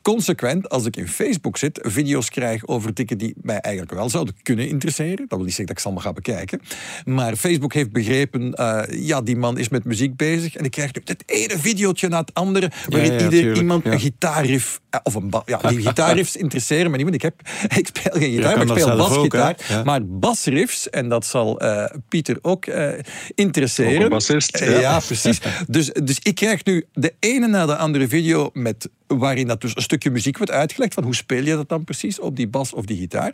consequent, 0.06 0.70
als 0.70 0.86
ik 0.86 0.96
in 0.96 1.08
Facebook 1.08 1.58
zit, 1.58 1.80
video's 1.84 2.30
krijg 2.30 2.68
over 2.68 2.94
dingen 2.94 3.18
die 3.18 3.36
mij 3.41 3.60
eigenlijk 3.60 3.94
wel 3.94 4.10
zouden 4.10 4.36
kunnen 4.44 4.68
interesseren. 4.68 5.26
Dat 5.28 5.38
wil 5.38 5.46
niet 5.46 5.56
zeggen 5.56 5.65
dat 5.65 5.76
ik 5.76 5.80
ze 5.80 5.86
allemaal 5.86 6.04
ga 6.04 6.13
bekijken. 6.13 6.62
Maar 7.06 7.36
Facebook 7.36 7.74
heeft 7.74 7.91
begrepen, 7.91 8.54
uh, 8.60 8.82
ja, 8.89 9.22
die 9.22 9.38
man 9.38 9.58
is 9.58 9.70
met 9.70 9.84
muziek 9.84 10.15
bezig. 10.15 10.56
En 10.56 10.65
ik 10.65 10.72
krijg 10.72 10.94
nu 10.94 11.02
het 11.06 11.24
ene 11.26 11.60
videootje 11.60 12.08
na 12.08 12.20
het 12.20 12.34
andere, 12.34 12.72
waarin 12.89 13.12
ja, 13.12 13.18
ja, 13.18 13.24
ieder, 13.24 13.56
iemand 13.56 13.84
ja. 13.84 13.91
een 13.91 14.00
gitaarriff, 14.00 14.82
of 15.04 15.13
een 15.13 15.34
ja, 15.46 15.58
die 15.58 15.82
gitaarriffs 15.88 16.36
interesseren 16.36 16.91
me 16.91 16.98
niet, 16.98 17.06
want 17.06 17.15
ik, 17.15 17.22
heb, 17.22 17.41
ik 17.80 17.88
speel 17.88 18.22
geen 18.22 18.34
gitaar, 18.34 18.58
maar 18.58 18.78
ik 18.78 18.82
speel 18.82 18.98
basgitaar. 18.98 19.82
Maar 19.84 20.06
basriffs, 20.06 20.89
en 20.89 21.10
dat 21.10 21.26
zal 21.26 21.63
uh, 21.63 21.86
Pieter 22.10 22.38
ook 22.41 22.65
uh, 22.65 22.89
interesseren. 23.36 23.98
Ook 23.98 24.04
een 24.04 24.10
bassist. 24.10 24.60
ja, 24.60 25.00
precies. 25.00 25.39
Dus, 25.68 25.91
dus 26.04 26.20
ik 26.22 26.36
krijg 26.36 26.65
nu 26.65 26.86
de 26.94 27.13
ene 27.20 27.48
na 27.48 27.65
de 27.65 27.76
andere 27.76 28.08
video 28.08 28.50
met 28.54 28.89
waarin 29.08 29.48
dat 29.48 29.62
dus 29.62 29.76
een 29.76 29.82
stukje 29.82 30.12
muziek 30.12 30.38
wordt 30.38 30.52
uitgelegd 30.52 30.94
van 30.94 31.04
hoe 31.04 31.15
speel 31.15 31.44
je 31.44 31.56
dat 31.56 31.70
dan 31.70 31.84
precies 31.84 32.20
op 32.20 32.36
die 32.36 32.48
bas 32.48 32.74
of 32.74 32.86
die 32.86 32.98
gitaar. 32.98 33.34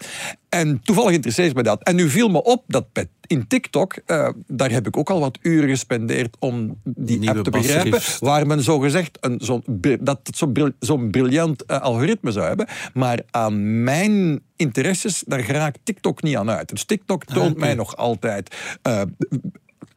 En 0.49 0.81
toevallig 0.83 1.11
interesseert 1.11 1.55
me 1.55 1.63
dat. 1.63 1.83
En 1.83 1.95
nu 1.95 2.09
viel 2.09 2.29
me 2.29 2.43
op 2.43 2.63
dat 2.67 2.85
in 3.27 3.47
TikTok, 3.47 3.95
uh, 4.07 4.29
daar 4.47 4.71
heb 4.71 4.87
ik 4.87 4.97
ook 4.97 5.09
al 5.09 5.19
wat 5.19 5.37
uren 5.41 5.69
gespendeerd 5.69 6.35
om 6.39 6.79
die 6.83 7.19
Nieuwe 7.19 7.35
app 7.35 7.43
te 7.43 7.49
begrijpen, 7.49 7.99
waar 8.19 8.47
men 8.47 8.63
zogezegd 8.63 9.17
een, 9.21 9.39
zo, 9.43 9.61
dat 9.99 10.19
zo'n 10.23 10.51
bril, 10.51 10.71
zo 10.79 10.97
briljant 10.97 11.63
uh, 11.67 11.81
algoritme 11.81 12.31
zou 12.31 12.45
hebben. 12.45 12.67
Maar 12.93 13.21
aan 13.29 13.83
mijn 13.83 14.41
interesses, 14.55 15.23
daar 15.27 15.45
raakt 15.45 15.79
TikTok 15.83 16.21
niet 16.21 16.35
aan 16.35 16.49
uit. 16.49 16.69
Dus 16.69 16.83
TikTok 16.83 17.25
toont 17.25 17.39
ah, 17.39 17.51
okay. 17.51 17.59
mij 17.59 17.73
nog 17.73 17.95
altijd 17.95 18.55
uh, 18.87 19.01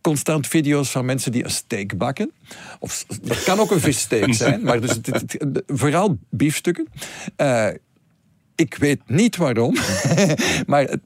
constant 0.00 0.46
video's 0.46 0.90
van 0.90 1.04
mensen 1.04 1.32
die 1.32 1.44
een 1.44 1.50
steak 1.50 1.96
bakken. 1.96 2.32
Of, 2.78 3.04
dat 3.22 3.42
kan 3.42 3.58
ook 3.58 3.70
een 3.70 3.80
vissteak 3.90 4.32
zijn, 4.32 4.62
maar 4.62 4.80
dus 4.80 4.90
het, 4.90 5.06
het, 5.06 5.32
het, 5.38 5.62
vooral 5.66 6.18
biefstukken. 6.30 6.88
Uh, 7.36 7.68
ik 8.54 8.74
weet 8.74 9.00
niet 9.06 9.36
waarom, 9.36 9.76
maar 10.66 10.96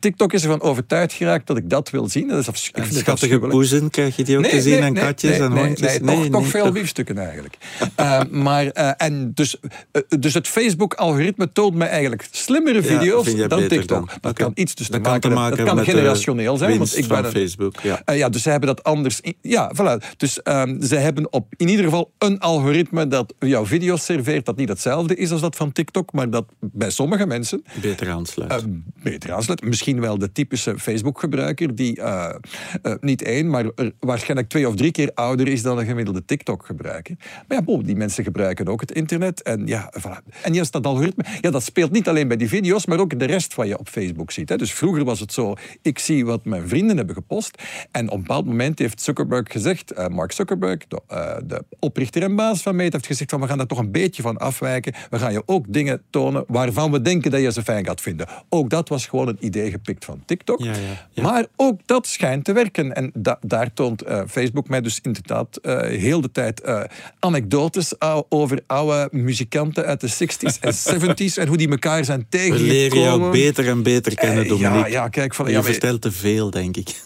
TikTok 0.00 0.32
is 0.32 0.42
ervan 0.42 0.60
overtuigd 0.60 1.12
geraakt 1.12 1.46
dat 1.46 1.56
ik 1.56 1.70
dat 1.70 1.90
wil 1.90 2.08
zien. 2.08 2.28
Dat 2.28 2.38
is 2.38 2.48
afs- 2.48 2.70
en 2.72 2.92
schattige 2.92 3.38
poezen 3.38 3.90
krijg 3.90 4.16
je 4.16 4.24
die 4.24 4.36
ook 4.36 4.42
nee, 4.42 4.50
te 4.50 4.60
zien, 4.60 4.72
nee, 4.72 4.82
en 4.82 4.94
katjes 4.94 5.38
en 5.38 5.52
hondjes? 5.52 5.98
Nee, 5.98 6.20
toch, 6.20 6.28
toch 6.28 6.46
veel 6.46 6.72
biefstukken 6.72 7.18
eigenlijk. 7.18 7.56
uh, 8.00 8.20
maar, 8.44 8.64
uh, 8.64 8.90
en 8.96 9.32
dus, 9.34 9.56
uh, 9.92 10.02
dus 10.18 10.34
het 10.34 10.48
Facebook-algoritme 10.48 11.52
toont 11.52 11.74
me 11.74 11.84
eigenlijk 11.84 12.28
slimmere 12.30 12.82
video's 12.82 13.30
ja, 13.30 13.48
dan 13.48 13.68
TikTok. 13.68 13.88
Dan. 13.88 14.06
Dat 14.20 14.30
okay. 14.30 14.32
kan 14.32 14.52
iets 14.54 14.74
dus 14.74 14.88
te 14.88 14.98
maken, 14.98 15.32
maken 15.32 15.56
dat 15.56 15.74
kan 15.74 15.84
generationeel 15.84 16.56
zijn. 16.56 16.78
Want 16.78 16.98
ik 16.98 17.06
ben 17.06 17.24
een, 17.24 17.30
Facebook, 17.30 17.80
ja. 17.80 18.02
ja. 18.14 18.28
Dus 18.28 18.42
ze 18.42 18.50
hebben 18.50 18.68
dat 18.68 18.84
anders... 18.84 19.20
In, 19.20 19.36
ja, 19.40 19.72
voilà. 19.74 20.16
Dus 20.16 20.40
um, 20.44 20.82
ze 20.82 20.96
hebben 20.96 21.32
op 21.32 21.46
in 21.56 21.68
ieder 21.68 21.84
geval 21.84 22.12
een 22.18 22.40
algoritme 22.40 23.08
dat 23.08 23.34
jouw 23.38 23.66
video's 23.66 24.04
serveert 24.04 24.44
dat 24.46 24.56
niet 24.56 24.68
hetzelfde 24.68 25.16
is 25.16 25.30
als 25.30 25.40
dat 25.40 25.56
van 25.56 25.72
TikTok, 25.72 26.12
maar 26.12 26.30
dat 26.30 26.44
bij 26.60 26.90
sommige 26.90 27.26
mensen... 27.26 27.64
Beter 27.80 28.10
aansluit. 28.10 28.64
beter 29.02 29.32
aansluit. 29.32 29.64
Misschien 29.64 29.85
misschien 29.86 30.08
wel 30.08 30.18
de 30.18 30.32
typische 30.32 30.78
Facebook-gebruiker 30.78 31.74
die 31.74 31.98
uh, 31.98 32.34
uh, 32.82 32.94
niet 33.00 33.22
één, 33.22 33.50
maar 33.50 33.64
waarschijnlijk 34.00 34.48
twee 34.48 34.68
of 34.68 34.74
drie 34.74 34.90
keer 34.90 35.10
ouder 35.14 35.48
is 35.48 35.62
dan 35.62 35.78
een 35.78 35.86
gemiddelde 35.86 36.24
TikTok-gebruiker. 36.24 37.16
Maar 37.48 37.62
ja, 37.66 37.82
die 37.82 37.96
mensen 37.96 38.24
gebruiken 38.24 38.68
ook 38.68 38.80
het 38.80 38.92
internet. 38.92 39.42
En 39.42 39.66
ja, 39.66 39.92
voilà. 40.00 40.42
en 40.42 40.54
juist 40.54 40.72
dat 40.72 40.86
algoritme, 40.86 41.24
ja, 41.40 41.50
dat 41.50 41.62
speelt 41.62 41.92
niet 41.92 42.08
alleen 42.08 42.28
bij 42.28 42.36
die 42.36 42.48
video's, 42.48 42.86
maar 42.86 42.98
ook 42.98 43.18
de 43.18 43.24
rest 43.24 43.54
wat 43.54 43.66
je 43.66 43.78
op 43.78 43.88
Facebook 43.88 44.30
ziet. 44.30 44.48
Hè. 44.48 44.56
Dus 44.56 44.72
vroeger 44.72 45.04
was 45.04 45.20
het 45.20 45.32
zo, 45.32 45.54
ik 45.82 45.98
zie 45.98 46.26
wat 46.26 46.44
mijn 46.44 46.68
vrienden 46.68 46.96
hebben 46.96 47.14
gepost. 47.14 47.62
En 47.90 48.08
op 48.08 48.14
een 48.14 48.20
bepaald 48.20 48.46
moment 48.46 48.78
heeft 48.78 49.02
Zuckerberg 49.02 49.52
gezegd, 49.52 49.92
uh, 49.98 50.06
Mark 50.06 50.32
Zuckerberg, 50.32 50.86
de, 50.88 51.00
de, 51.46 51.64
oprichter 51.78 52.22
en 52.22 52.36
baas 52.36 52.62
van 52.62 52.76
Meta, 52.76 52.92
heeft 52.92 53.06
gezegd 53.06 53.30
van 53.30 53.40
we 53.40 53.46
gaan 53.46 53.58
daar 53.58 53.66
toch 53.66 53.78
een 53.78 53.92
beetje 53.92 54.22
van 54.22 54.36
afwijken. 54.36 54.94
We 55.10 55.18
gaan 55.18 55.32
je 55.32 55.42
ook 55.46 55.64
dingen 55.68 56.02
tonen 56.10 56.44
waarvan 56.46 56.90
we 56.92 57.00
denken 57.00 57.30
dat 57.30 57.40
je 57.40 57.52
ze 57.52 57.62
fijn 57.62 57.84
gaat 57.84 58.00
vinden. 58.00 58.26
Ook 58.48 58.70
dat 58.70 58.88
was 58.88 59.06
gewoon 59.06 59.28
een 59.28 59.38
idee 59.40 59.70
gepikt 59.76 60.04
van 60.04 60.22
TikTok. 60.26 60.62
Ja, 60.62 60.72
ja, 60.72 61.06
ja. 61.10 61.22
Maar 61.22 61.46
ook 61.56 61.80
dat 61.84 62.06
schijnt 62.06 62.44
te 62.44 62.52
werken. 62.52 62.94
En 62.94 63.10
da 63.14 63.38
daar 63.40 63.72
toont 63.72 64.08
uh, 64.08 64.22
Facebook 64.28 64.68
mij 64.68 64.80
dus 64.80 64.98
inderdaad 65.02 65.58
uh, 65.62 65.80
heel 65.80 66.20
de 66.20 66.32
tijd 66.32 66.62
uh, 66.66 66.82
anekdotes 67.18 68.00
over 68.28 68.62
oude 68.66 69.08
muzikanten 69.10 69.84
uit 69.84 70.00
de 70.00 70.10
60s 70.10 70.60
en 70.60 70.74
70s 71.16 71.34
en 71.34 71.48
hoe 71.48 71.56
die 71.56 71.70
elkaar 71.70 72.04
zijn 72.04 72.26
tegengekomen. 72.28 72.68
We 72.68 72.72
leren 72.72 73.00
jou 73.00 73.30
beter 73.30 73.68
en 73.68 73.82
beter 73.82 74.14
kennen, 74.14 74.48
Dominique. 74.48 74.78
Ja, 74.78 74.86
ja, 74.86 75.08
kijk, 75.08 75.34
van, 75.34 75.50
je 75.50 75.62
vertelt 75.62 76.00
te 76.00 76.12
veel, 76.12 76.50
denk 76.50 76.76
ik. 76.76 77.02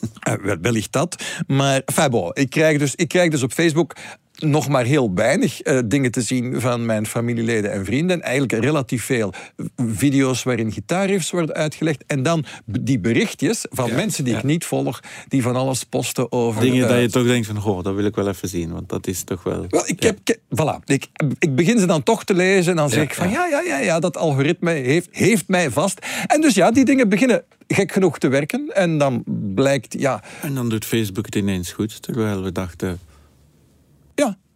wellicht 0.60 0.92
dat. 0.92 1.22
Maar 1.46 1.82
enfin, 1.84 2.10
bon, 2.10 2.30
ik, 2.32 2.50
krijg 2.50 2.78
dus, 2.78 2.94
ik 2.94 3.08
krijg 3.08 3.30
dus 3.30 3.42
op 3.42 3.52
Facebook 3.52 3.96
nog 4.40 4.68
maar 4.68 4.84
heel 4.84 5.14
weinig 5.14 5.66
uh, 5.66 5.78
dingen 5.84 6.10
te 6.10 6.22
zien 6.22 6.60
van 6.60 6.86
mijn 6.86 7.06
familieleden 7.06 7.72
en 7.72 7.84
vrienden. 7.84 8.22
Eigenlijk 8.22 8.64
relatief 8.64 9.04
veel 9.04 9.32
video's 9.76 10.42
waarin 10.42 10.72
gitaarriffs 10.72 11.30
worden 11.30 11.54
uitgelegd. 11.54 12.04
En 12.06 12.22
dan 12.22 12.44
die 12.64 12.98
berichtjes 12.98 13.66
van 13.70 13.94
mensen 13.94 14.24
die 14.24 14.36
ik 14.36 14.42
niet 14.42 14.64
volg, 14.64 15.00
die 15.28 15.42
van 15.42 15.56
alles 15.56 15.84
posten 15.84 16.32
over... 16.32 16.60
Dingen 16.60 16.88
dat 16.88 17.00
je 17.00 17.10
toch 17.10 17.26
denkt 17.26 17.46
van, 17.46 17.56
goh, 17.56 17.82
dat 17.82 17.94
wil 17.94 18.04
ik 18.04 18.14
wel 18.14 18.28
even 18.28 18.48
zien, 18.48 18.72
want 18.72 18.88
dat 18.88 19.06
is 19.06 19.22
toch 19.22 19.42
wel... 19.42 19.64
Wel, 19.68 19.82
ik, 19.86 20.02
heb, 20.02 20.18
voilà, 20.34 20.84
ik, 20.84 21.06
ik 21.38 21.54
begin 21.54 21.78
ze 21.78 21.86
dan 21.86 22.02
toch 22.02 22.24
te 22.24 22.34
lezen 22.34 22.70
en 22.70 22.76
dan 22.76 22.90
zeg 22.90 23.02
ik 23.02 23.14
van, 23.14 23.30
ja, 23.30 23.46
ja, 23.46 23.60
ja, 23.60 23.78
ja, 23.78 24.00
dat 24.00 24.16
algoritme 24.16 24.70
heeft, 24.70 25.08
heeft 25.10 25.48
mij 25.48 25.70
vast. 25.70 26.06
En 26.26 26.40
dus 26.40 26.54
ja, 26.54 26.70
die 26.70 26.84
dingen 26.84 27.08
beginnen 27.08 27.44
gek 27.68 27.92
genoeg 27.92 28.18
te 28.18 28.28
werken. 28.28 28.70
En 28.74 28.98
dan 28.98 29.24
blijkt, 29.54 30.00
ja... 30.00 30.22
En 30.42 30.54
dan 30.54 30.68
doet 30.68 30.84
Facebook 30.84 31.24
het 31.24 31.34
ineens 31.34 31.72
goed, 31.72 32.02
terwijl 32.02 32.42
we 32.42 32.52
dachten... 32.52 32.98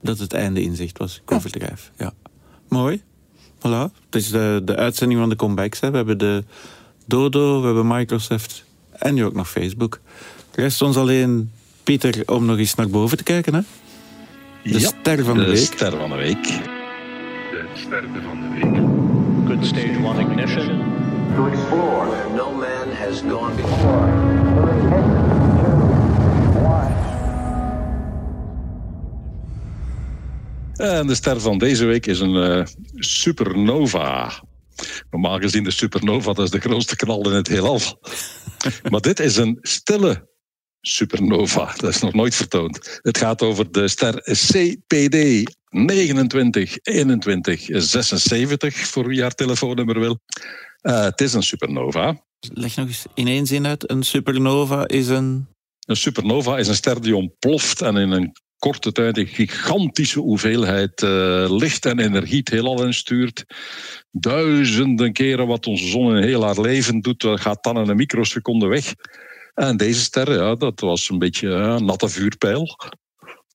Ja. 0.05 0.11
Dat 0.11 0.19
het 0.19 0.33
einde 0.33 0.63
inzicht 0.63 0.99
was, 0.99 1.23
overdrijf. 1.25 1.91
Ja. 1.97 2.13
Mooi. 2.69 3.03
Voilà. 3.59 3.93
Het 4.05 4.15
is 4.15 4.31
de, 4.31 4.63
de 4.65 4.77
uitzending 4.77 5.21
van 5.21 5.29
de 5.29 5.37
comebacks. 5.37 5.81
Hè. 5.81 5.91
We 5.91 5.97
hebben 5.97 6.19
de 6.19 6.45
Dodo, 7.07 7.61
we 7.61 7.67
hebben 7.67 7.87
Microsoft 7.87 8.65
en 8.93 9.15
nu 9.15 9.25
ook 9.25 9.35
nog 9.35 9.51
Facebook. 9.51 10.01
Rest 10.55 10.83
ons 10.83 10.97
alleen, 10.97 11.51
Pieter, 11.83 12.23
om 12.27 12.45
nog 12.45 12.59
eens 12.59 12.75
naar 12.75 12.89
boven 12.89 13.17
te 13.17 13.23
kijken. 13.23 13.55
Hè? 13.55 13.61
De 14.63 14.81
ster 14.81 15.25
van 15.25 15.37
de, 15.37 15.45
de 15.45 15.51
week. 15.51 15.61
ster 15.61 15.97
van 15.97 16.11
de 16.11 16.17
week. 16.17 16.45
De 16.45 17.67
ster 17.75 18.05
van 18.25 18.41
de 18.41 18.49
week. 18.49 18.77
Good 19.47 19.67
stage 19.67 19.99
one 20.05 20.21
ignition. 20.21 20.83
To 21.37 21.47
explore 21.47 22.35
no 22.37 22.53
man 22.53 22.89
has 22.93 23.21
gone 23.21 23.55
before. 23.55 25.24
En 30.77 31.07
de 31.07 31.15
ster 31.15 31.41
van 31.41 31.59
deze 31.59 31.85
week 31.85 32.07
is 32.07 32.21
een 32.21 32.35
uh, 32.35 32.65
supernova. 32.95 34.43
Normaal 35.11 35.39
gezien 35.39 35.65
de 35.65 35.71
supernova, 35.71 36.33
dat 36.33 36.45
is 36.45 36.51
de 36.51 36.61
grootste 36.61 36.97
knal 36.97 37.31
in 37.31 37.37
het 37.37 37.49
heelal. 37.49 37.81
maar 38.91 39.01
dit 39.01 39.21
is 39.21 39.37
een 39.37 39.59
stille 39.61 40.29
supernova. 40.81 41.75
Dat 41.77 41.91
is 41.91 42.01
nog 42.01 42.13
nooit 42.13 42.35
vertoond. 42.35 43.01
Het 43.03 43.19
gaat 43.19 43.43
over 43.43 43.73
de 43.73 43.89
ster 43.89 44.23
CPD 44.23 45.51
29 45.71 46.79
21 46.83 47.61
76, 47.73 48.77
voor 48.77 49.07
wie 49.07 49.23
haar 49.23 49.35
telefoonnummer 49.35 50.01
wil. 50.01 50.21
Uh, 50.83 51.03
het 51.03 51.21
is 51.21 51.33
een 51.33 51.43
supernova. 51.43 52.23
Leg 52.53 52.77
nog 52.77 52.87
eens 52.87 53.05
in 53.15 53.27
één 53.27 53.47
zin 53.47 53.67
uit. 53.67 53.91
Een 53.91 54.03
supernova 54.03 54.89
is 54.89 55.09
een... 55.09 55.47
Een 55.87 55.97
supernova 55.97 56.59
is 56.59 56.69
een 56.69 56.75
ster 56.75 57.03
die 57.03 57.17
ontploft 57.17 57.81
en 57.81 57.97
in 57.97 58.11
een 58.11 58.33
korte 58.65 58.93
tijd 58.93 59.19
een 59.19 59.27
gigantische 59.27 60.21
hoeveelheid 60.21 61.03
uh, 61.03 61.45
licht 61.49 61.87
en 61.87 61.99
energie 61.99 62.39
het 62.39 62.49
heelal 62.49 62.85
instuurt. 62.85 63.45
Duizenden 64.11 65.13
keren 65.13 65.47
wat 65.47 65.67
onze 65.67 65.87
zon 65.87 66.17
in 66.17 66.23
heel 66.23 66.45
haar 66.45 66.61
leven 66.61 67.01
doet, 67.01 67.27
gaat 67.35 67.63
dan 67.63 67.79
in 67.79 67.89
een 67.89 67.97
microseconde 67.97 68.67
weg. 68.67 68.95
En 69.55 69.77
deze 69.77 70.01
ster, 70.01 70.33
ja, 70.33 70.55
dat 70.55 70.81
was 70.81 71.09
een 71.09 71.19
beetje 71.19 71.49
een 71.49 71.85
natte 71.85 72.09
vuurpijl. 72.09 72.77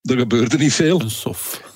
Er 0.01 0.17
gebeurde 0.17 0.57
niet 0.57 0.73
veel. 0.73 1.01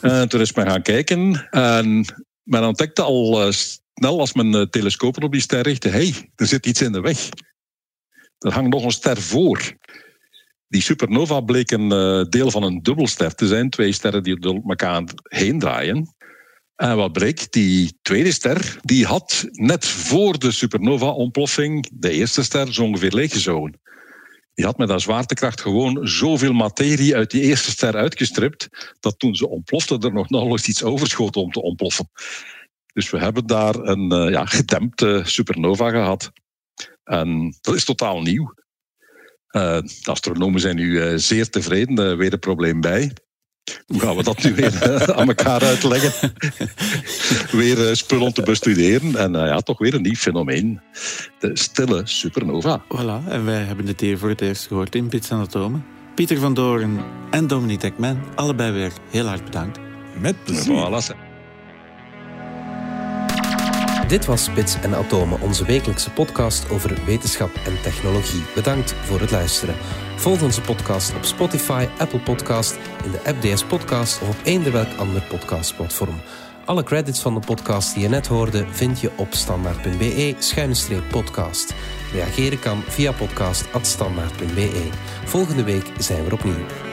En 0.02 0.30
toen 0.30 0.42
is 0.42 0.54
men 0.54 0.68
gaan 0.68 0.82
kijken 0.82 1.48
en 1.50 2.06
men 2.44 2.64
ontdekte 2.64 3.02
al 3.02 3.46
uh, 3.46 3.52
snel 3.52 4.20
als 4.20 4.34
men 4.34 4.70
telescopen 4.70 5.24
op 5.24 5.32
die 5.32 5.42
ster 5.42 5.62
richtte, 5.62 5.90
hey, 5.90 6.32
er 6.36 6.48
zit 6.48 6.66
iets 6.66 6.82
in 6.82 6.92
de 6.92 7.02
weg. 7.02 7.30
Er 8.38 8.54
hangt 8.54 8.74
nog 8.74 8.84
een 8.84 8.92
ster 8.92 9.22
voor. 9.22 9.74
Die 10.74 10.82
supernova 10.82 11.42
bleek 11.42 11.72
een 11.72 11.92
uh, 11.92 12.24
deel 12.30 12.52
van 12.52 12.64
een 12.64 12.82
dubbelster 12.82 13.36
te 13.36 13.48
zijn. 13.48 13.70
Twee 13.70 13.92
sterren 13.92 14.24
die 14.24 14.40
door 14.40 14.62
elkaar 14.68 15.04
heen 15.24 15.60
draaien. 15.60 16.16
En 16.76 16.96
wat 16.96 17.12
bleek? 17.12 17.52
Die 17.52 17.98
tweede 18.02 18.32
ster 18.32 18.78
die 18.82 19.06
had 19.06 19.48
net 19.52 19.86
voor 19.86 20.40
de 20.40 20.52
supernova-ontploffing 20.52 21.90
de 21.94 22.12
eerste 22.12 22.44
ster 22.44 22.74
zo 22.74 22.84
ongeveer 22.84 23.14
leeggezogen. 23.14 23.80
Die 24.54 24.66
had 24.66 24.78
met 24.78 24.90
haar 24.90 25.02
zwaartekracht 25.02 25.62
gewoon 25.62 26.08
zoveel 26.08 26.54
materie 26.54 27.16
uit 27.16 27.32
die 27.32 27.42
eerste 27.42 27.72
ster 27.72 27.96
uitgestript, 27.96 28.70
dat 29.00 29.20
toen 29.20 29.36
ze 29.36 29.50
ontplofte 29.50 29.98
er 30.00 30.14
nog 30.14 30.30
nauwelijks 30.30 30.68
iets 30.68 30.84
overschoot 30.84 31.36
om 31.36 31.52
te 31.52 31.62
ontploffen. 31.62 32.10
Dus 32.94 33.10
we 33.10 33.20
hebben 33.20 33.48
daar 33.48 33.76
een 33.76 34.14
uh, 34.14 34.32
ja, 34.32 34.46
gedempte 34.46 35.22
supernova 35.26 35.90
gehad. 35.90 36.32
En 37.04 37.58
dat 37.62 37.76
is 37.76 37.86
totaal 37.86 38.22
nieuw. 38.22 38.54
Uh, 39.56 39.78
de 39.82 40.12
astronomen 40.12 40.62
zijn 40.62 40.76
nu 40.76 40.90
uh, 40.90 41.14
zeer 41.16 41.50
tevreden, 41.50 42.12
uh, 42.12 42.18
weer 42.18 42.34
een 42.34 42.40
probleem 42.40 42.82
bij. 42.82 43.12
Hoe 43.86 44.00
gaan 44.00 44.16
we 44.16 44.24
dat 44.24 44.44
nu 44.44 44.56
weer 44.56 45.14
aan 45.16 45.28
elkaar 45.28 45.64
uitleggen? 45.64 46.34
weer 47.60 47.96
spul 47.96 48.22
om 48.22 48.34
te 48.34 48.42
bestuderen. 48.42 49.16
En 49.16 49.32
ja, 49.32 49.60
toch 49.60 49.78
weer 49.78 49.94
een 49.94 50.02
nieuw 50.02 50.14
fenomeen. 50.14 50.82
De 51.40 51.50
stille 51.54 52.02
supernova. 52.04 52.84
Voilà, 52.84 53.30
en 53.30 53.46
wij 53.46 53.64
hebben 53.64 53.88
het 53.88 54.00
hier 54.00 54.18
voor 54.18 54.30
het 54.30 54.42
eerst 54.42 54.68
gehoord 54.68 54.96
in 54.96 55.10
Bits 55.10 55.30
en 55.30 55.38
Atomen. 55.38 55.86
Pieter 56.16 56.38
van 56.38 56.54
Doorn 56.54 57.00
en 57.32 57.48
Dominique 57.48 57.88
Ekman, 57.88 58.24
allebei 58.36 58.72
weer 58.72 58.92
heel 59.10 59.26
hard 59.26 59.44
bedankt. 59.44 59.80
Met 60.20 60.44
plezier. 60.44 60.76
Voilà. 60.76 61.23
Dit 64.08 64.26
was 64.26 64.44
Spits 64.44 64.76
en 64.82 64.96
Atomen, 64.96 65.42
onze 65.42 65.66
wekelijkse 65.66 66.12
podcast 66.12 66.70
over 66.70 67.06
wetenschap 67.06 67.50
en 67.66 67.82
technologie. 67.82 68.44
Bedankt 68.56 68.94
voor 68.94 69.20
het 69.20 69.32
luisteren. 69.32 69.76
Volg 70.16 70.42
onze 70.42 70.62
podcast 70.62 71.16
op 71.16 71.24
Spotify, 71.24 71.88
Apple 71.98 72.20
Podcast, 72.20 72.78
in 73.04 73.12
de 73.12 73.22
app 73.26 73.42
DS 73.42 73.64
Podcast 73.64 74.22
of 74.22 74.30
op 74.30 74.36
eender 74.44 74.72
welk 74.72 74.98
ander 74.98 75.22
podcastplatform. 75.22 76.22
Alle 76.66 76.84
credits 76.84 77.22
van 77.22 77.34
de 77.34 77.40
podcast 77.40 77.94
die 77.94 78.04
je 78.04 78.10
net 78.10 78.28
hoorde 78.28 78.66
vind 78.70 79.00
je 79.00 79.12
op 79.16 79.34
standaard.be-podcast. 79.34 81.74
Reageren 82.14 82.60
kan 82.60 82.84
via 82.88 83.12
podcast.standaard.be. 83.12 84.90
Volgende 85.26 85.64
week 85.64 85.92
zijn 85.98 86.26
we 86.26 86.34
opnieuw. 86.34 86.93